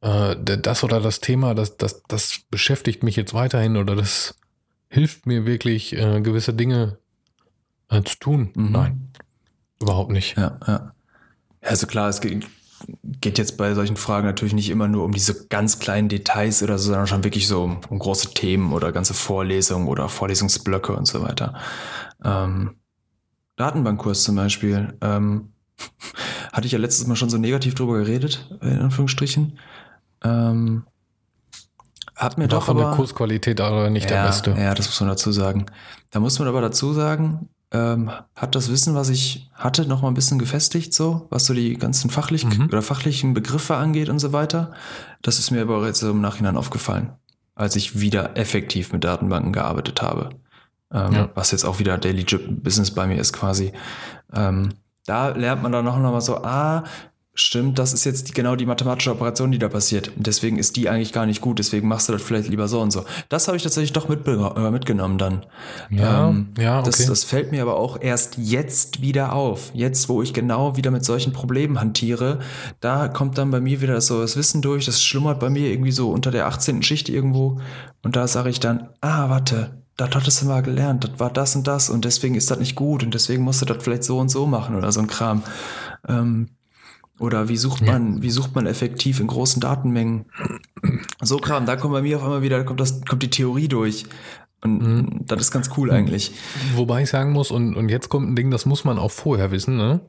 [0.00, 4.36] äh, das oder das Thema, das, das, das beschäftigt mich jetzt weiterhin oder das
[4.88, 6.98] hilft mir wirklich, äh, gewisse Dinge
[7.88, 8.50] äh, zu tun.
[8.54, 8.72] Mhm.
[8.72, 9.12] Nein,
[9.80, 10.36] überhaupt nicht.
[10.36, 10.92] Ja, ja.
[11.62, 12.46] Also klar, es geht,
[13.04, 16.78] geht jetzt bei solchen Fragen natürlich nicht immer nur um diese ganz kleinen Details oder
[16.78, 21.06] so, sondern schon wirklich so um, um große Themen oder ganze Vorlesungen oder Vorlesungsblöcke und
[21.06, 21.54] so weiter.
[22.24, 22.76] Ähm,
[23.56, 24.96] Datenbankkurs zum Beispiel.
[25.00, 25.52] Ähm,
[26.52, 29.58] hatte ich ja letztes Mal schon so negativ drüber geredet, in Anführungsstrichen.
[30.24, 30.84] Ähm,
[32.14, 34.50] hat mir War doch von aber, der Kursqualität aber nicht ja, der beste.
[34.52, 35.66] Ja, das muss man dazu sagen.
[36.10, 40.08] Da muss man aber dazu sagen, ähm, hat das Wissen, was ich hatte, noch mal
[40.08, 42.66] ein bisschen gefestigt, so, was so die ganzen fachlich mhm.
[42.66, 44.72] oder fachlichen Begriffe angeht und so weiter.
[45.22, 47.12] Das ist mir aber jetzt im Nachhinein aufgefallen,
[47.54, 50.30] als ich wieder effektiv mit Datenbanken gearbeitet habe.
[50.92, 51.30] Ähm, ja.
[51.34, 53.72] Was jetzt auch wieder Daily Business bei mir ist quasi.
[54.32, 56.84] Ähm, da lernt man dann noch mal so, ah,
[57.36, 60.10] stimmt, das ist jetzt genau die mathematische Operation, die da passiert.
[60.16, 62.90] Deswegen ist die eigentlich gar nicht gut, deswegen machst du das vielleicht lieber so und
[62.90, 63.04] so.
[63.28, 65.44] Das habe ich tatsächlich doch äh, mitgenommen dann.
[65.90, 66.90] Ja, ähm, ja okay.
[66.90, 69.70] das, das fällt mir aber auch erst jetzt wieder auf.
[69.74, 72.40] Jetzt, wo ich genau wieder mit solchen Problemen hantiere,
[72.80, 75.92] da kommt dann bei mir wieder so das Wissen durch, das schlummert bei mir irgendwie
[75.92, 76.82] so unter der 18.
[76.82, 77.60] Schicht irgendwo
[78.02, 81.56] und da sage ich dann, ah, warte, das hattest du mal gelernt, das war das
[81.56, 84.18] und das und deswegen ist das nicht gut und deswegen musst du das vielleicht so
[84.18, 85.42] und so machen oder so ein Kram.
[86.06, 86.50] Ähm,
[87.18, 88.22] oder wie sucht man, ja.
[88.22, 90.26] wie sucht man effektiv in großen Datenmengen?
[91.22, 94.04] So Kram, da kommt bei mir auf einmal wieder, kommt das, kommt die Theorie durch.
[94.62, 95.26] Und mhm.
[95.26, 96.32] das ist ganz cool eigentlich.
[96.74, 99.50] Wobei ich sagen muss, und, und jetzt kommt ein Ding, das muss man auch vorher
[99.50, 100.00] wissen, ne?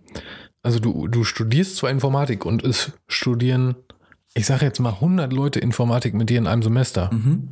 [0.64, 3.76] Also du, du studierst zwar Informatik und es studieren,
[4.34, 7.14] ich sage jetzt mal 100 Leute Informatik mit dir in einem Semester.
[7.14, 7.52] Mhm.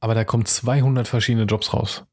[0.00, 2.04] Aber da kommen 200 verschiedene Jobs raus.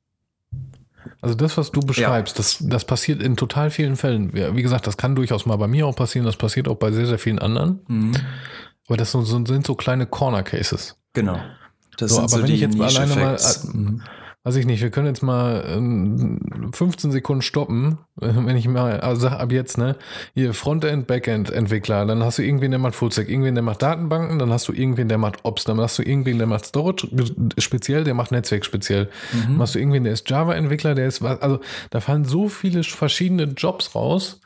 [1.22, 2.38] Also das, was du beschreibst, ja.
[2.38, 4.34] das, das passiert in total vielen Fällen.
[4.34, 7.08] Wie gesagt, das kann durchaus mal bei mir auch passieren, das passiert auch bei sehr,
[7.08, 7.82] sehr vielen anderen.
[7.88, 8.14] Mhm.
[8.88, 10.96] Aber das sind so kleine Corner Cases.
[11.14, 11.40] Genau.
[11.98, 14.04] Das so, aber so wenn ich jetzt alleine mal, äh, mhm
[14.48, 19.24] weiß ich nicht, wir können jetzt mal äh, 15 Sekunden stoppen, wenn ich mal also
[19.24, 19.98] sag ab jetzt, ne,
[20.36, 24.40] hier Frontend, Backend Entwickler, dann hast du irgendwen, der macht Fullstack, irgendwen, der macht Datenbanken,
[24.40, 27.10] dann hast du irgendwen, der macht Ops, dann hast du irgendwen, der macht Storage
[27.58, 29.10] speziell, der macht Netzwerk speziell.
[29.34, 29.42] Mhm.
[29.42, 32.86] Dann hast du irgendwen, der ist Java Entwickler, der ist also da fallen so viele
[32.86, 34.40] verschiedene Jobs raus.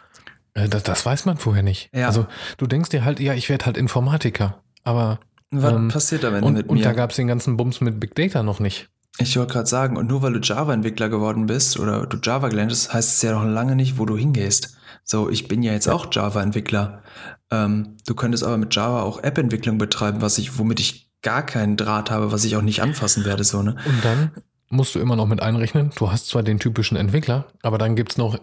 [0.55, 1.91] Äh, das, das weiß man vorher nicht.
[1.93, 2.07] Ja.
[2.07, 2.25] Also
[2.57, 5.19] du denkst dir halt, ja, ich werde halt Informatiker, aber
[5.51, 6.71] was ähm, passiert da, wenn und, mit mir?
[6.71, 8.89] Und da gab es den ganzen Bums mit Big Data noch nicht.
[9.17, 12.71] Ich wollte gerade sagen, und nur weil du Java-Entwickler geworden bist oder du Java gelernt
[12.71, 14.77] hast, heißt es ja noch lange nicht, wo du hingehst.
[15.03, 17.03] So, ich bin ja jetzt auch Java-Entwickler.
[17.51, 21.77] Ähm, du könntest aber mit Java auch App-Entwicklung betreiben, was ich, womit ich gar keinen
[21.77, 23.75] Draht habe, was ich auch nicht anfassen werde, so, ne?
[23.85, 24.31] Und dann
[24.69, 25.91] musst du immer noch mit einrechnen.
[25.97, 28.39] Du hast zwar den typischen Entwickler, aber dann gibt es noch,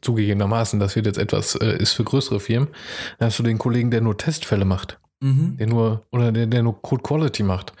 [0.00, 2.68] zugegebenermaßen, das wird jetzt etwas, äh, ist für größere Firmen,
[3.18, 5.56] dann hast du den Kollegen, der nur Testfälle macht mhm.
[5.56, 7.72] der nur, oder der, der nur Code Quality macht.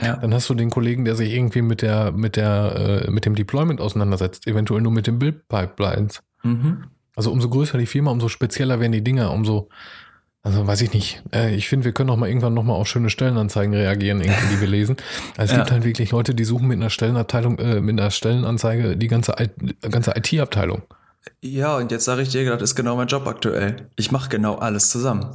[0.00, 0.16] Ja.
[0.16, 3.34] Dann hast du den Kollegen, der sich irgendwie mit der, mit der, äh, mit dem
[3.34, 6.22] Deployment auseinandersetzt, eventuell nur mit den Build-Pipelines.
[6.42, 6.84] Mhm.
[7.14, 9.68] Also umso größer die Firma, umso spezieller werden die Dinger, umso,
[10.42, 11.22] also weiß ich nicht.
[11.32, 14.60] Äh, ich finde, wir können auch mal irgendwann nochmal auf schöne Stellenanzeigen reagieren, irgendwie, die
[14.60, 14.96] wir lesen.
[15.36, 15.58] Also es ja.
[15.58, 19.34] gibt halt wirklich Leute, die suchen mit einer Stellenabteilung, äh, mit einer Stellenanzeige die ganze,
[19.80, 20.82] ganze IT-Abteilung.
[21.40, 23.88] Ja, und jetzt sage ich dir, das ist genau mein Job aktuell.
[23.96, 25.26] Ich mache genau alles zusammen.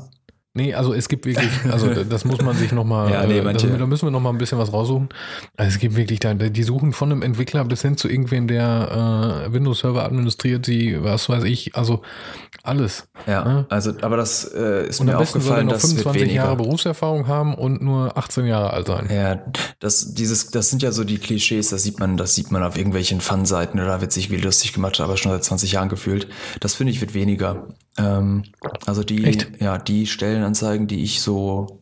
[0.57, 3.67] Nee, also es gibt wirklich, also das muss man sich nochmal, Ja, nee, äh, manche-
[3.69, 5.07] da müssen wir nochmal ein bisschen was raussuchen.
[5.55, 9.45] Also es gibt wirklich, da, die suchen von einem Entwickler bis hin zu irgendwen, der
[9.47, 12.01] äh, Windows-Server administriert, die, was weiß ich, also
[12.63, 13.07] alles.
[13.25, 13.65] Ja, Ja.
[13.69, 16.21] also, aber das äh, ist Und mir am besten soll aufgefallen, noch das wird 25
[16.23, 16.43] weniger.
[16.43, 19.07] Jahre Berufserfahrung haben und nur 18 Jahre alt sein.
[19.13, 19.39] Ja,
[19.79, 22.77] das, dieses, das sind ja so die Klischees, das sieht man, das sieht man auf
[22.77, 26.27] irgendwelchen Fun-Seiten oder wird sich wie lustig gemacht, aber schon seit 20 Jahren gefühlt.
[26.59, 27.67] Das finde ich wird weniger.
[27.97, 28.43] Ähm,
[28.85, 29.61] also die, Echt?
[29.61, 31.76] ja, die Stellenanzeigen, die ich so,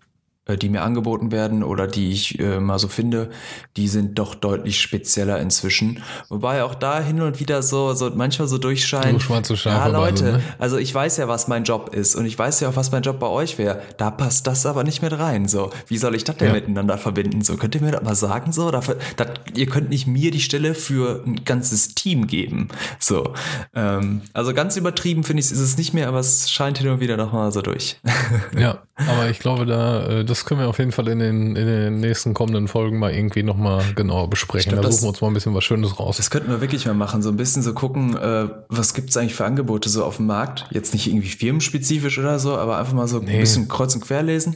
[0.47, 3.31] die mir angeboten werden oder die ich äh, mal so finde,
[3.77, 6.03] die sind doch deutlich spezieller inzwischen.
[6.29, 9.19] Wobei auch da hin und wieder so, so manchmal so durchscheint.
[9.21, 9.33] So
[9.65, 10.43] Ja, Leute, sind, ne?
[10.59, 13.01] also ich weiß ja, was mein Job ist und ich weiß ja auch, was mein
[13.01, 13.81] Job bei euch wäre.
[13.97, 15.47] Da passt das aber nicht mit rein.
[15.47, 16.53] So, wie soll ich das denn Ja.
[16.53, 17.41] miteinander verbinden?
[17.41, 18.51] So, könnt ihr mir das mal sagen?
[18.51, 22.67] So, dafür, das, ihr könnt nicht mir die Stelle für ein ganzes Team geben.
[22.99, 23.33] So,
[23.73, 26.99] ähm, also ganz übertrieben finde ich, ist es nicht mehr, aber es scheint hin und
[26.99, 27.97] wieder noch mal so durch.
[28.57, 31.65] Ja, aber ich glaube, da, äh, das können wir auf jeden Fall in den, in
[31.67, 34.71] den nächsten kommenden Folgen mal irgendwie nochmal genauer besprechen.
[34.73, 36.17] Glaub, da das- suchen wir uns mal ein bisschen was Schönes raus.
[36.17, 39.35] Das könnten wir wirklich mal machen, so ein bisschen so gucken, äh, was gibt's eigentlich
[39.35, 40.65] für Angebote so auf dem Markt?
[40.71, 43.39] Jetzt nicht irgendwie firmenspezifisch oder so, aber einfach mal so ein Nee.
[43.39, 44.55] bisschen kreuz und quer lesen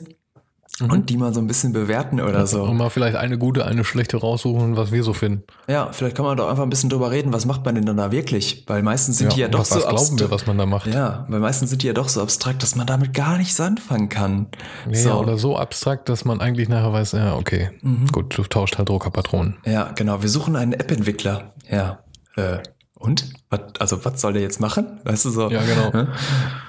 [0.82, 2.64] und die mal so ein bisschen bewerten oder so.
[2.64, 5.44] Und mal vielleicht eine gute, eine schlechte raussuchen, was wir so finden.
[5.68, 8.12] Ja, vielleicht kann man doch einfach ein bisschen drüber reden, was macht man denn da
[8.12, 8.64] wirklich?
[8.68, 10.32] Weil meistens sind die ja doch was, so was glauben wir, abstrakt.
[10.32, 10.88] was man da macht.
[10.88, 14.10] Ja, weil meistens sind die ja doch so abstrakt, dass man damit gar nichts anfangen
[14.10, 14.48] kann.
[14.88, 15.14] Nee, so.
[15.14, 18.08] Oder so abstrakt, dass man eigentlich nachher weiß, ja, okay, Mhm.
[18.12, 19.58] gut, du tauscht halt Druckerpatronen.
[19.66, 20.22] Ja, genau.
[20.22, 21.54] Wir suchen einen App-Entwickler.
[21.70, 22.00] Ja.
[22.36, 22.60] Äh,
[23.00, 23.26] und?
[23.50, 25.00] Was, also, was soll der jetzt machen?
[25.04, 25.50] Weißt du so?
[25.50, 25.91] Ja, genau.
[25.91, 26.06] Hä?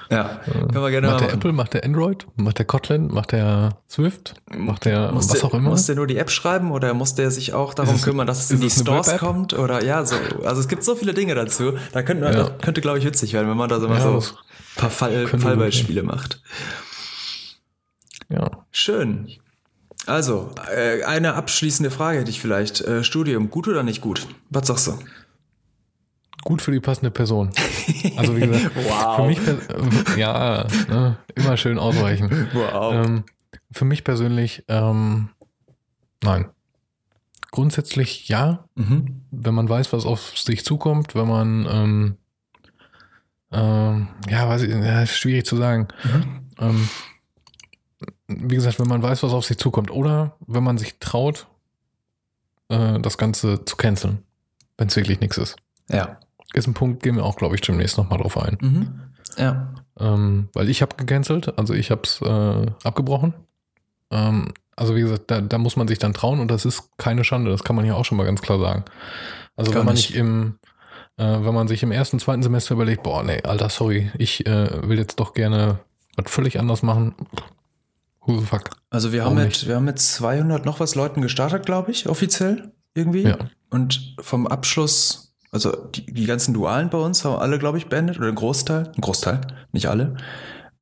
[0.09, 1.37] Ja, können wir gerne Macht mal der machen.
[1.39, 5.45] Apple, macht der Android, macht der Kotlin, macht der Swift, macht der Muss was der,
[5.47, 5.69] auch immer?
[5.69, 8.39] Muss der nur die App schreiben oder muss der sich auch darum es- kümmern, dass
[8.45, 9.53] es in die es Stores kommt?
[9.53, 10.15] Oder ja, so.
[10.43, 11.73] Also es gibt so viele Dinge dazu.
[11.93, 12.31] Da könnte, Ja.
[12.31, 14.35] das könnte glaube ich, witzig werden, wenn man da so mal Ja, so ein
[14.77, 16.41] paar Fall, Fallbeispiele macht.
[18.29, 18.49] ja.
[18.71, 19.29] Schön.
[20.07, 22.81] Also, äh, eine abschließende Frage hätte ich vielleicht.
[22.81, 24.27] Äh, Studium, gut oder nicht gut?
[24.49, 24.97] Was sagst du?
[26.43, 27.51] Gut für die passende Person.
[28.17, 29.15] Also wie gesagt, Wow.
[29.15, 32.49] für mich, ja, ne, immer schön ausweichen.
[32.53, 32.93] Wow.
[32.93, 33.23] Ähm,
[33.71, 35.29] für mich persönlich, ähm,
[36.23, 36.49] nein.
[37.51, 39.21] Grundsätzlich ja, mhm.
[39.31, 42.17] wenn man weiß, was auf sich zukommt, wenn man, ähm,
[43.51, 45.89] ähm, ja, weiß ich, ja, ist schwierig zu sagen.
[46.03, 46.41] Mhm.
[46.59, 46.89] Ähm,
[48.27, 51.47] wie gesagt, wenn man weiß, was auf sich zukommt, oder wenn man sich traut,
[52.69, 54.23] äh, das Ganze zu canceln,
[54.77, 55.57] wenn es wirklich nichts ist.
[55.89, 56.19] Ja.
[56.53, 58.57] Ist ein Punkt, gehen wir auch, glaube ich, demnächst nochmal drauf ein.
[58.61, 58.87] Mhm.
[59.37, 59.73] Ja.
[59.99, 63.33] Ähm, weil ich habe gecancelt, also ich habe es äh, abgebrochen.
[64.09, 67.23] Ähm, also wie gesagt, da, da muss man sich dann trauen und das ist keine
[67.23, 68.85] Schande, das kann man hier auch schon mal ganz klar sagen.
[69.55, 70.15] Also Gar wenn man nicht.
[70.15, 70.59] im,
[71.17, 74.87] äh, wenn man sich im ersten, zweiten Semester überlegt, boah, nee, Alter, sorry, ich äh,
[74.87, 75.79] will jetzt doch gerne
[76.15, 77.15] was völlig anders machen.
[78.21, 78.69] Who the fuck?
[78.89, 79.61] Also wir Warum haben, nicht?
[79.61, 83.23] mit, wir haben mit 200 noch was Leuten gestartet, glaube ich, offiziell irgendwie.
[83.23, 83.37] Ja.
[83.69, 88.17] Und vom Abschluss, also die, die ganzen Dualen bei uns haben alle, glaube ich, beendet
[88.17, 89.41] oder ein Großteil, ein Großteil,
[89.71, 90.15] nicht alle.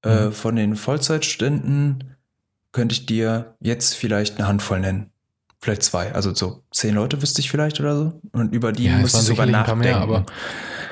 [0.03, 0.31] Äh, Mhm.
[0.33, 2.15] von den Vollzeitstudenten
[2.71, 5.11] könnte ich dir jetzt vielleicht eine Handvoll nennen.
[5.61, 8.21] Vielleicht zwei, also so zehn Leute wüsste ich vielleicht oder so.
[8.31, 10.07] Und über die Ja, müsste ich sogar sicherlich ein paar nachdenken.
[10.09, 10.25] mehr, aber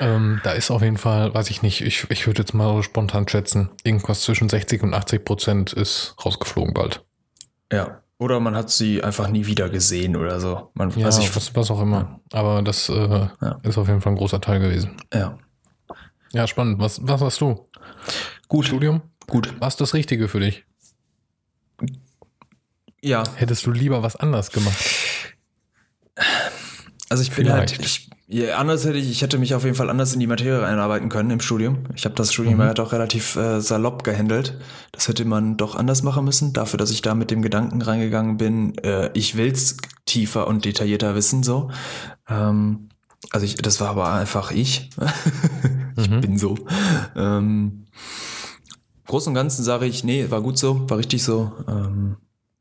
[0.00, 3.26] ähm, da ist auf jeden Fall, weiß ich nicht, ich, ich würde jetzt mal spontan
[3.28, 7.02] schätzen, irgendwas zwischen 60 und 80 Prozent ist rausgeflogen bald.
[7.72, 8.02] ja.
[8.18, 10.70] Oder man hat sie einfach nie wieder gesehen oder so.
[10.74, 12.20] Man, Ja, also ich, was, was auch immer.
[12.32, 13.60] Aber das äh, Ja.
[13.62, 14.96] ist auf jeden Fall ein großer Teil gewesen.
[15.12, 15.38] ja.
[16.32, 16.78] Ja, spannend.
[16.78, 17.70] Was, was hast du?
[18.48, 19.00] Gut, Studium?
[19.28, 19.54] gut.
[19.60, 20.64] Was das Richtige für dich?
[23.00, 24.76] Ja, Hättest du lieber was anders gemacht?
[27.08, 27.78] Also ich bin Vielleicht.
[27.78, 30.26] halt, ich, ja, anders hätte ich, ich hätte mich auf jeden Fall anders in die
[30.26, 31.78] Materie einarbeiten können im Studium.
[31.94, 32.60] Ich habe das Studium Mhm.
[32.60, 34.58] ja doch relativ äh, salopp gehandelt.
[34.92, 38.36] Das hätte man doch anders machen müssen, dafür, dass ich da mit dem Gedanken reingegangen
[38.36, 41.70] bin, äh, ich will's tiefer und detaillierter wissen, so.
[42.28, 42.90] Ähm,
[43.30, 44.90] also ich, das war aber einfach ich.
[45.96, 46.20] ich Mhm.
[46.20, 46.54] bin so.
[47.16, 47.86] Ähm,
[49.06, 51.52] Großen und Ganzen sage ich, nee, war gut so, war richtig so.
[51.66, 52.16] Ähm,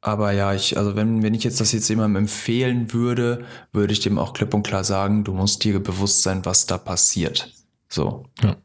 [0.08, 3.44] aber ja, ich, also wenn, wenn ich jetzt das jetzt jemandem empfehlen würde,
[3.74, 6.78] würde ich dem auch klipp und klar sagen, du musst dir bewusst sein, was da
[6.78, 7.54] passiert.
[7.90, 8.26] So.
[8.42, 8.56] Ja.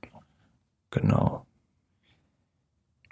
[0.93, 1.45] Genau.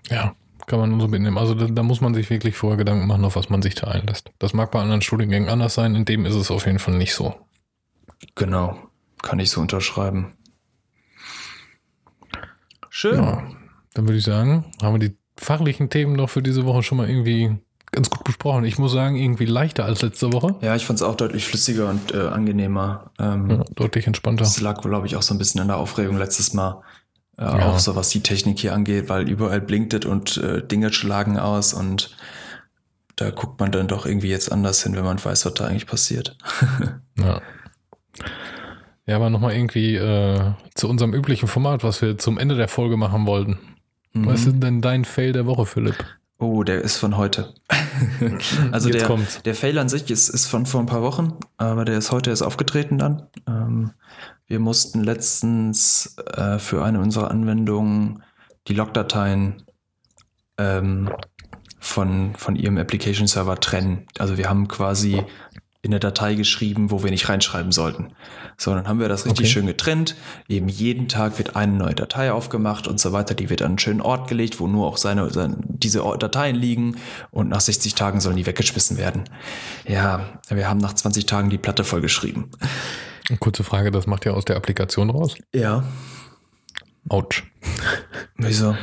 [0.09, 1.39] Ja, kann man nur so mitnehmen.
[1.39, 3.89] Also da, da muss man sich wirklich vorher Gedanken machen, auf was man sich da
[3.89, 4.31] einlässt.
[4.39, 7.15] Das mag bei anderen Studiengängen anders sein, in dem ist es auf jeden Fall nicht
[7.15, 7.35] so.
[8.37, 8.79] Genau.
[9.23, 10.35] Kann ich so unterschreiben.
[12.91, 13.17] Schön.
[13.17, 13.51] Ja,
[13.95, 17.11] dann würde ich sagen, haben wir die fachlichen Themen doch für diese Woche schon mal
[17.11, 17.59] irgendwie
[17.93, 18.65] ganz gut besprochen.
[18.65, 20.55] Ich muss sagen, irgendwie leichter als letzte Woche.
[20.61, 23.11] Ja, ich fand es auch deutlich flüssiger und äh, angenehmer.
[23.19, 24.45] Ähm, Ja, deutlich entspannter.
[24.45, 26.83] Das lag, glaube ich, auch so ein bisschen an der Aufregung letztes Mal.
[27.37, 27.67] Äh, Ja.
[27.71, 31.39] Auch so, was die Technik hier angeht, weil überall blinkt es und äh, Dinge schlagen
[31.39, 32.17] aus und
[33.17, 35.87] da guckt man dann doch irgendwie jetzt anders hin, wenn man weiß, was da eigentlich
[35.87, 36.37] passiert.
[37.19, 37.41] Ja.
[39.07, 42.97] Ja, aber nochmal irgendwie äh, zu unserem üblichen Format, was wir zum Ende der Folge
[42.97, 43.59] machen wollten.
[44.13, 45.97] Was ist denn dein Fail der Woche, Philipp?
[46.41, 47.53] Oh, der ist von heute.
[48.73, 49.43] also Jetzt der, kommt's.
[49.43, 52.31] der Fail an sich ist, ist von vor ein paar Wochen, aber der ist heute
[52.31, 53.29] erst aufgetreten dann.
[53.47, 53.91] Ähm,
[54.47, 58.23] wir mussten letztens äh, für eine unserer Anwendungen
[58.69, 59.65] die Logdateien
[60.57, 61.11] ähm,
[61.79, 64.07] von, von ihrem Application Server trennen.
[64.19, 65.23] Also wir haben quasi
[65.83, 68.13] in der Datei geschrieben, wo wir nicht reinschreiben sollten.
[68.59, 69.53] So, dann haben wir das richtig Okay.
[69.53, 70.15] schön getrennt.
[70.47, 73.35] Eben jeden Tag wird eine neue Datei aufgemacht und so weiter.
[73.35, 76.97] Die wird an einen schönen Ort gelegt, wo nur auch seine, seine diese Dateien liegen.
[77.31, 79.25] Und nach 60 Tagen sollen die weggeschmissen werden.
[79.87, 82.51] Ja, wir haben nach 20 Tagen die Platte vollgeschrieben.
[83.39, 85.35] Kurze Frage, das macht ja aus der Applikation raus.
[85.55, 85.85] Ja.
[87.09, 87.45] Autsch.
[88.37, 88.77] Wieso?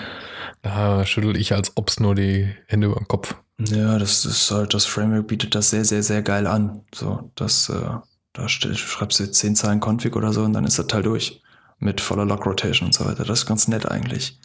[0.63, 3.35] Da schüttel ich, als ob's nur die Hände über den Kopf.
[3.59, 6.81] Ja, das ist halt, das Framework bietet das sehr, sehr, sehr geil an.
[6.93, 7.89] So, das, äh,
[8.33, 11.41] da schreibst du jetzt 10 Zeilen Config oder so und dann ist das Teil durch.
[11.79, 13.23] Mit voller Lock Rotation und so weiter.
[13.23, 14.39] Das ist ganz nett eigentlich.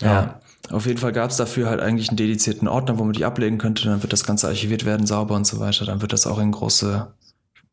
[0.00, 0.40] Ja.
[0.70, 3.58] Auf jeden Fall gab es dafür halt eigentlich einen dedizierten Ordner, wo man die ablegen
[3.58, 3.84] könnte.
[3.84, 5.84] Dann wird das Ganze archiviert werden, sauber und so weiter.
[5.84, 7.12] Dann wird das auch in große,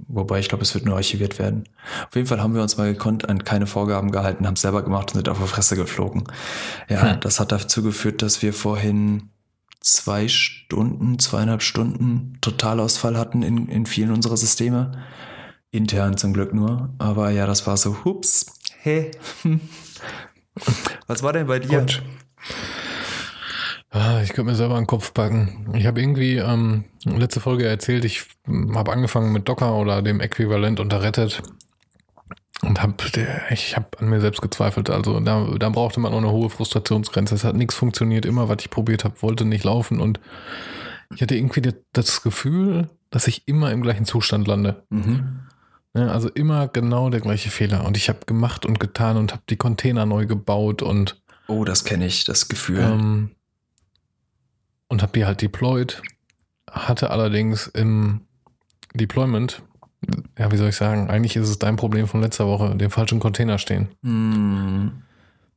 [0.08, 1.68] wobei ich glaube, es wird nur archiviert werden.
[2.08, 4.84] Auf jeden Fall haben wir uns mal gekonnt an keine Vorgaben gehalten, haben es selber
[4.84, 6.24] gemacht und sind auf die Fresse geflogen.
[6.90, 7.20] Ja, Hm.
[7.22, 9.30] das hat dazu geführt, dass wir vorhin
[9.94, 15.04] zwei Stunden, zweieinhalb Stunden Totalausfall hatten in, in vielen unserer Systeme.
[15.72, 16.94] Intern zum Glück nur.
[16.98, 18.46] Aber ja, das war so, hups,
[18.82, 19.12] hä.
[19.44, 19.62] hm.
[21.08, 21.80] Was war denn bei dir?
[21.80, 22.02] Gut.
[24.24, 25.72] Ich könnte mir selber einen Kopf packen.
[25.74, 28.26] Ich habe irgendwie ähm, letzte Folge erzählt, ich
[28.76, 31.42] habe angefangen mit Docker oder dem Äquivalent unter Rettet
[32.64, 33.04] und hab,
[33.52, 34.90] ich habe an mir selbst gezweifelt.
[34.90, 37.36] Also da, da brauchte man auch eine hohe Frustrationsgrenze.
[37.36, 38.26] Es hat nichts funktioniert.
[38.26, 40.20] Immer, was ich probiert habe, wollte nicht laufen und
[41.14, 41.62] ich hatte irgendwie
[41.94, 44.84] das- Gefühl, dass ich immer im gleichen Zustand lande.
[44.90, 45.40] Mhm.
[45.96, 47.86] Ja, also immer genau der gleiche Fehler.
[47.86, 51.86] Und ich habe gemacht und getan und habe die Container neu gebaut und Oh, das
[51.86, 52.80] kenne ich, das Gefühl.
[52.80, 53.32] ähm,
[54.90, 56.02] und habe die halt deployed.
[56.70, 58.22] Hatte allerdings im
[58.94, 59.62] Deployment,
[60.38, 63.20] ja, wie soll ich sagen, eigentlich ist es dein Problem von letzter Woche, den falschen
[63.20, 63.90] Container stehen.
[64.04, 65.04] Hm.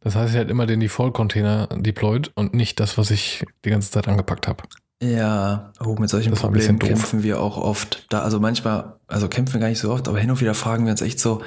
[0.00, 3.90] Das heißt, ich halt immer den Default-Container deployed und nicht das, was ich die ganze
[3.90, 4.64] Zeit angepackt habe.
[5.02, 8.06] Ja, oh, mit solchen Das Problemen kämpfen wir auch oft.
[8.10, 10.84] Da, also manchmal, also kämpfen wir gar nicht so oft, aber hin und wieder fragen
[10.84, 11.42] wir uns echt so,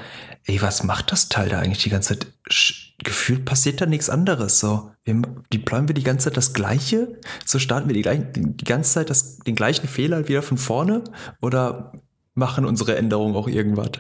[0.45, 2.33] ey, was macht das Teil da eigentlich die ganze Zeit?
[2.49, 4.59] Sch- Gefühlt passiert da nichts anderes.
[4.59, 5.21] So, wir,
[5.51, 7.19] deployen wir die ganze Zeit das Gleiche?
[7.45, 11.03] So starten wir die, die ganze Zeit das, den gleichen Fehler wieder von vorne?
[11.41, 11.91] Oder
[12.35, 13.91] machen unsere Änderungen auch irgendwas?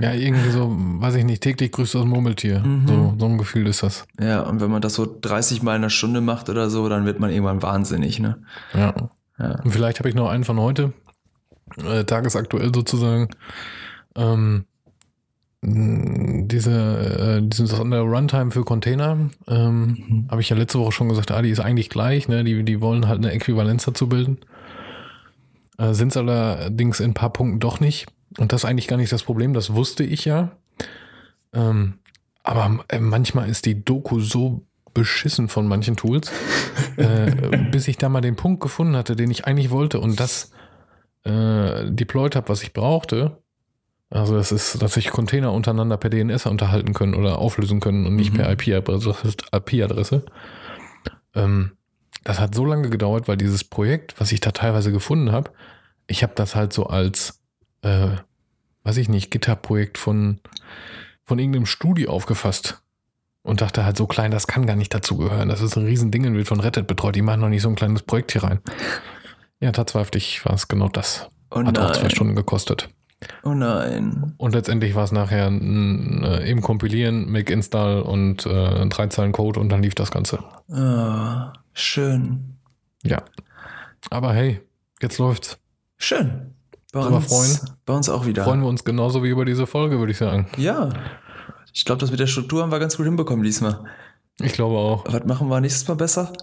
[0.00, 2.60] Ja, irgendwie so, weiß ich nicht, täglich grüßt das Murmeltier.
[2.60, 2.88] Mhm.
[2.88, 4.06] So, so ein Gefühl ist das.
[4.20, 7.04] Ja, und wenn man das so 30 Mal in einer Stunde macht oder so, dann
[7.04, 8.38] wird man irgendwann wahnsinnig, ne?
[8.74, 8.94] Ja.
[9.38, 9.60] Ja.
[9.62, 10.92] Und vielleicht habe ich noch einen von heute,
[11.86, 13.28] äh, tagesaktuell sozusagen.
[14.16, 14.64] Ähm,
[15.64, 20.26] diese, äh, dieses andere Runtime für Container, ähm, Mhm.
[20.30, 22.42] habe ich ja letzte Woche schon gesagt, ah, die ist eigentlich gleich, ne?
[22.44, 24.38] die, die wollen halt eine Äquivalenz dazu bilden.
[25.78, 28.06] Äh, Sind es allerdings in ein paar Punkten doch nicht.
[28.38, 30.52] Und das ist eigentlich gar nicht das Problem, das wusste ich ja.
[31.52, 31.94] Ähm,
[32.42, 34.62] aber äh, manchmal ist die Doku so
[34.94, 36.30] beschissen von manchen Tools,
[36.96, 37.30] äh,
[37.70, 40.50] bis ich da mal den Punkt gefunden hatte, den ich eigentlich wollte und das
[41.24, 43.38] äh, deployed habe, was ich brauchte.
[44.10, 48.16] Also es ist, dass sich Container untereinander per DNS unterhalten können oder auflösen können und
[48.16, 48.36] nicht Mhm.
[48.38, 49.14] per IP-Adresse.
[49.54, 50.24] IP-Adresse.
[51.34, 51.72] Ähm,
[52.24, 55.50] das hat so lange gedauert, weil dieses Projekt, was ich da teilweise gefunden habe,
[56.06, 57.40] ich habe das halt so als,
[57.82, 58.10] äh,
[58.84, 60.40] weiß ich nicht, GitHub-Projekt von,
[61.24, 62.82] von irgendeinem Studio aufgefasst
[63.42, 65.48] und dachte halt so klein, das kann gar nicht dazugehören.
[65.48, 67.16] Das ist ein Riesending und wird von Reddit betreut.
[67.16, 68.60] Die machen noch nicht so ein kleines Projekt hier rein.
[69.60, 71.28] Ja, tatsächlich war es genau das.
[71.50, 72.08] Oh Hat auch zwei.
[72.08, 72.88] Stunden gekostet.
[73.42, 74.34] Oh nein.
[74.36, 79.60] Und letztendlich war es nachher äh, eben kompilieren, make install und äh, drei Zeilen Code
[79.60, 80.38] und dann lief das Ganze.
[80.70, 82.56] Ah, schön.
[83.02, 83.22] Ja.
[84.10, 84.60] Aber hey,
[85.00, 85.58] jetzt läuft's.
[85.98, 86.54] Schön.
[86.92, 87.76] Bei uns, freuen?
[87.86, 88.44] bei uns auch wieder.
[88.44, 90.46] Freuen wir uns genauso wie über diese Folge, würde ich sagen.
[90.58, 90.90] Ja.
[91.72, 93.84] Ich glaube, das mit der Struktur haben wir ganz gut hinbekommen diesmal.
[94.40, 95.04] Ich glaube auch.
[95.06, 96.32] Was machen wir nächstes Mal besser?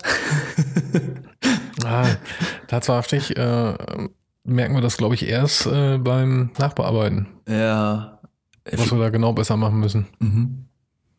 [1.85, 2.07] Ah,
[2.67, 3.73] tatsächlich äh,
[4.43, 8.19] merken wir das, glaube ich, erst äh, beim Nachbearbeiten, Ja.
[8.71, 10.07] was wir da genau besser machen müssen.
[10.19, 10.65] Mhm.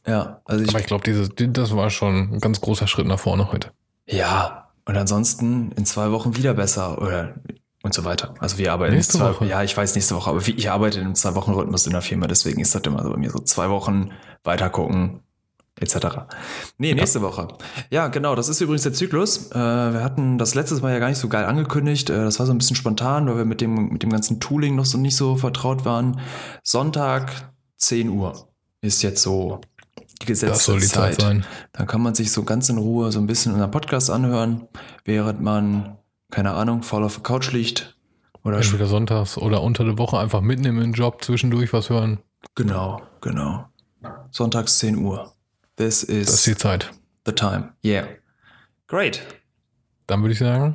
[0.07, 3.53] Ja, also ich, Aber ich glaube, das war schon ein ganz großer Schritt nach vorne
[3.53, 3.71] heute.
[4.07, 7.35] ja, Und ansonsten in zwei Wochen wieder besser oder
[7.83, 8.35] und so weiter.
[8.41, 9.47] Also wir arbeiten Nächste zwei, Woche.
[9.47, 12.03] ja, ich weiß nächste Woche, aber ich arbeite in einem zwei Wochen Rhythmus in der
[12.03, 14.11] Firma, deswegen ist das immer so bei mir so zwei Wochen
[14.45, 15.21] weiter gucken
[15.81, 16.07] etc.
[16.79, 17.49] Nee, nächste Woche.
[17.91, 19.51] Ja, genau, das ist übrigens der Zyklus.
[19.51, 22.11] Äh, wir hatten das letztes Mal ja gar nicht so geil angekündigt.
[22.11, 24.77] Äh, das war so ein bisschen spontan, weil wir mit dem, mit dem ganzen Tooling
[24.77, 26.21] noch so nicht so vertraut waren.
[26.63, 28.49] Sonntag, 10 Uhr
[28.83, 29.61] ist jetzt so
[30.23, 31.45] die gesetzte Das soll die Zeit sein.
[31.73, 34.69] dann kann man sich so ganz in Ruhe so ein bisschen unseren Podcast anhören,
[35.05, 35.97] während man,
[36.31, 37.97] keine Ahnung, faul auf der Couch liegt.
[38.45, 42.19] Oder Entweder sonntags oder unter der Woche einfach mitnehmen in den Job, zwischendurch was hören.
[42.55, 43.67] genau, genau.
[44.31, 45.33] Sonntags 10 Uhr.
[45.81, 46.91] This is Das ist die Zeit.
[47.25, 47.73] the time.
[47.83, 48.07] Yeah.
[48.87, 49.23] Great.
[50.07, 50.75] Dann würde ich sagen,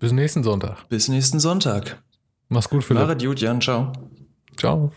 [0.00, 0.88] bis nächsten Sonntag.
[0.88, 2.02] Bis nächsten Sonntag.
[2.48, 3.06] Mach's gut, Philipp.
[3.06, 3.60] Mach's gut, Jan.
[3.60, 3.92] Ciao.
[4.56, 4.92] Ciao.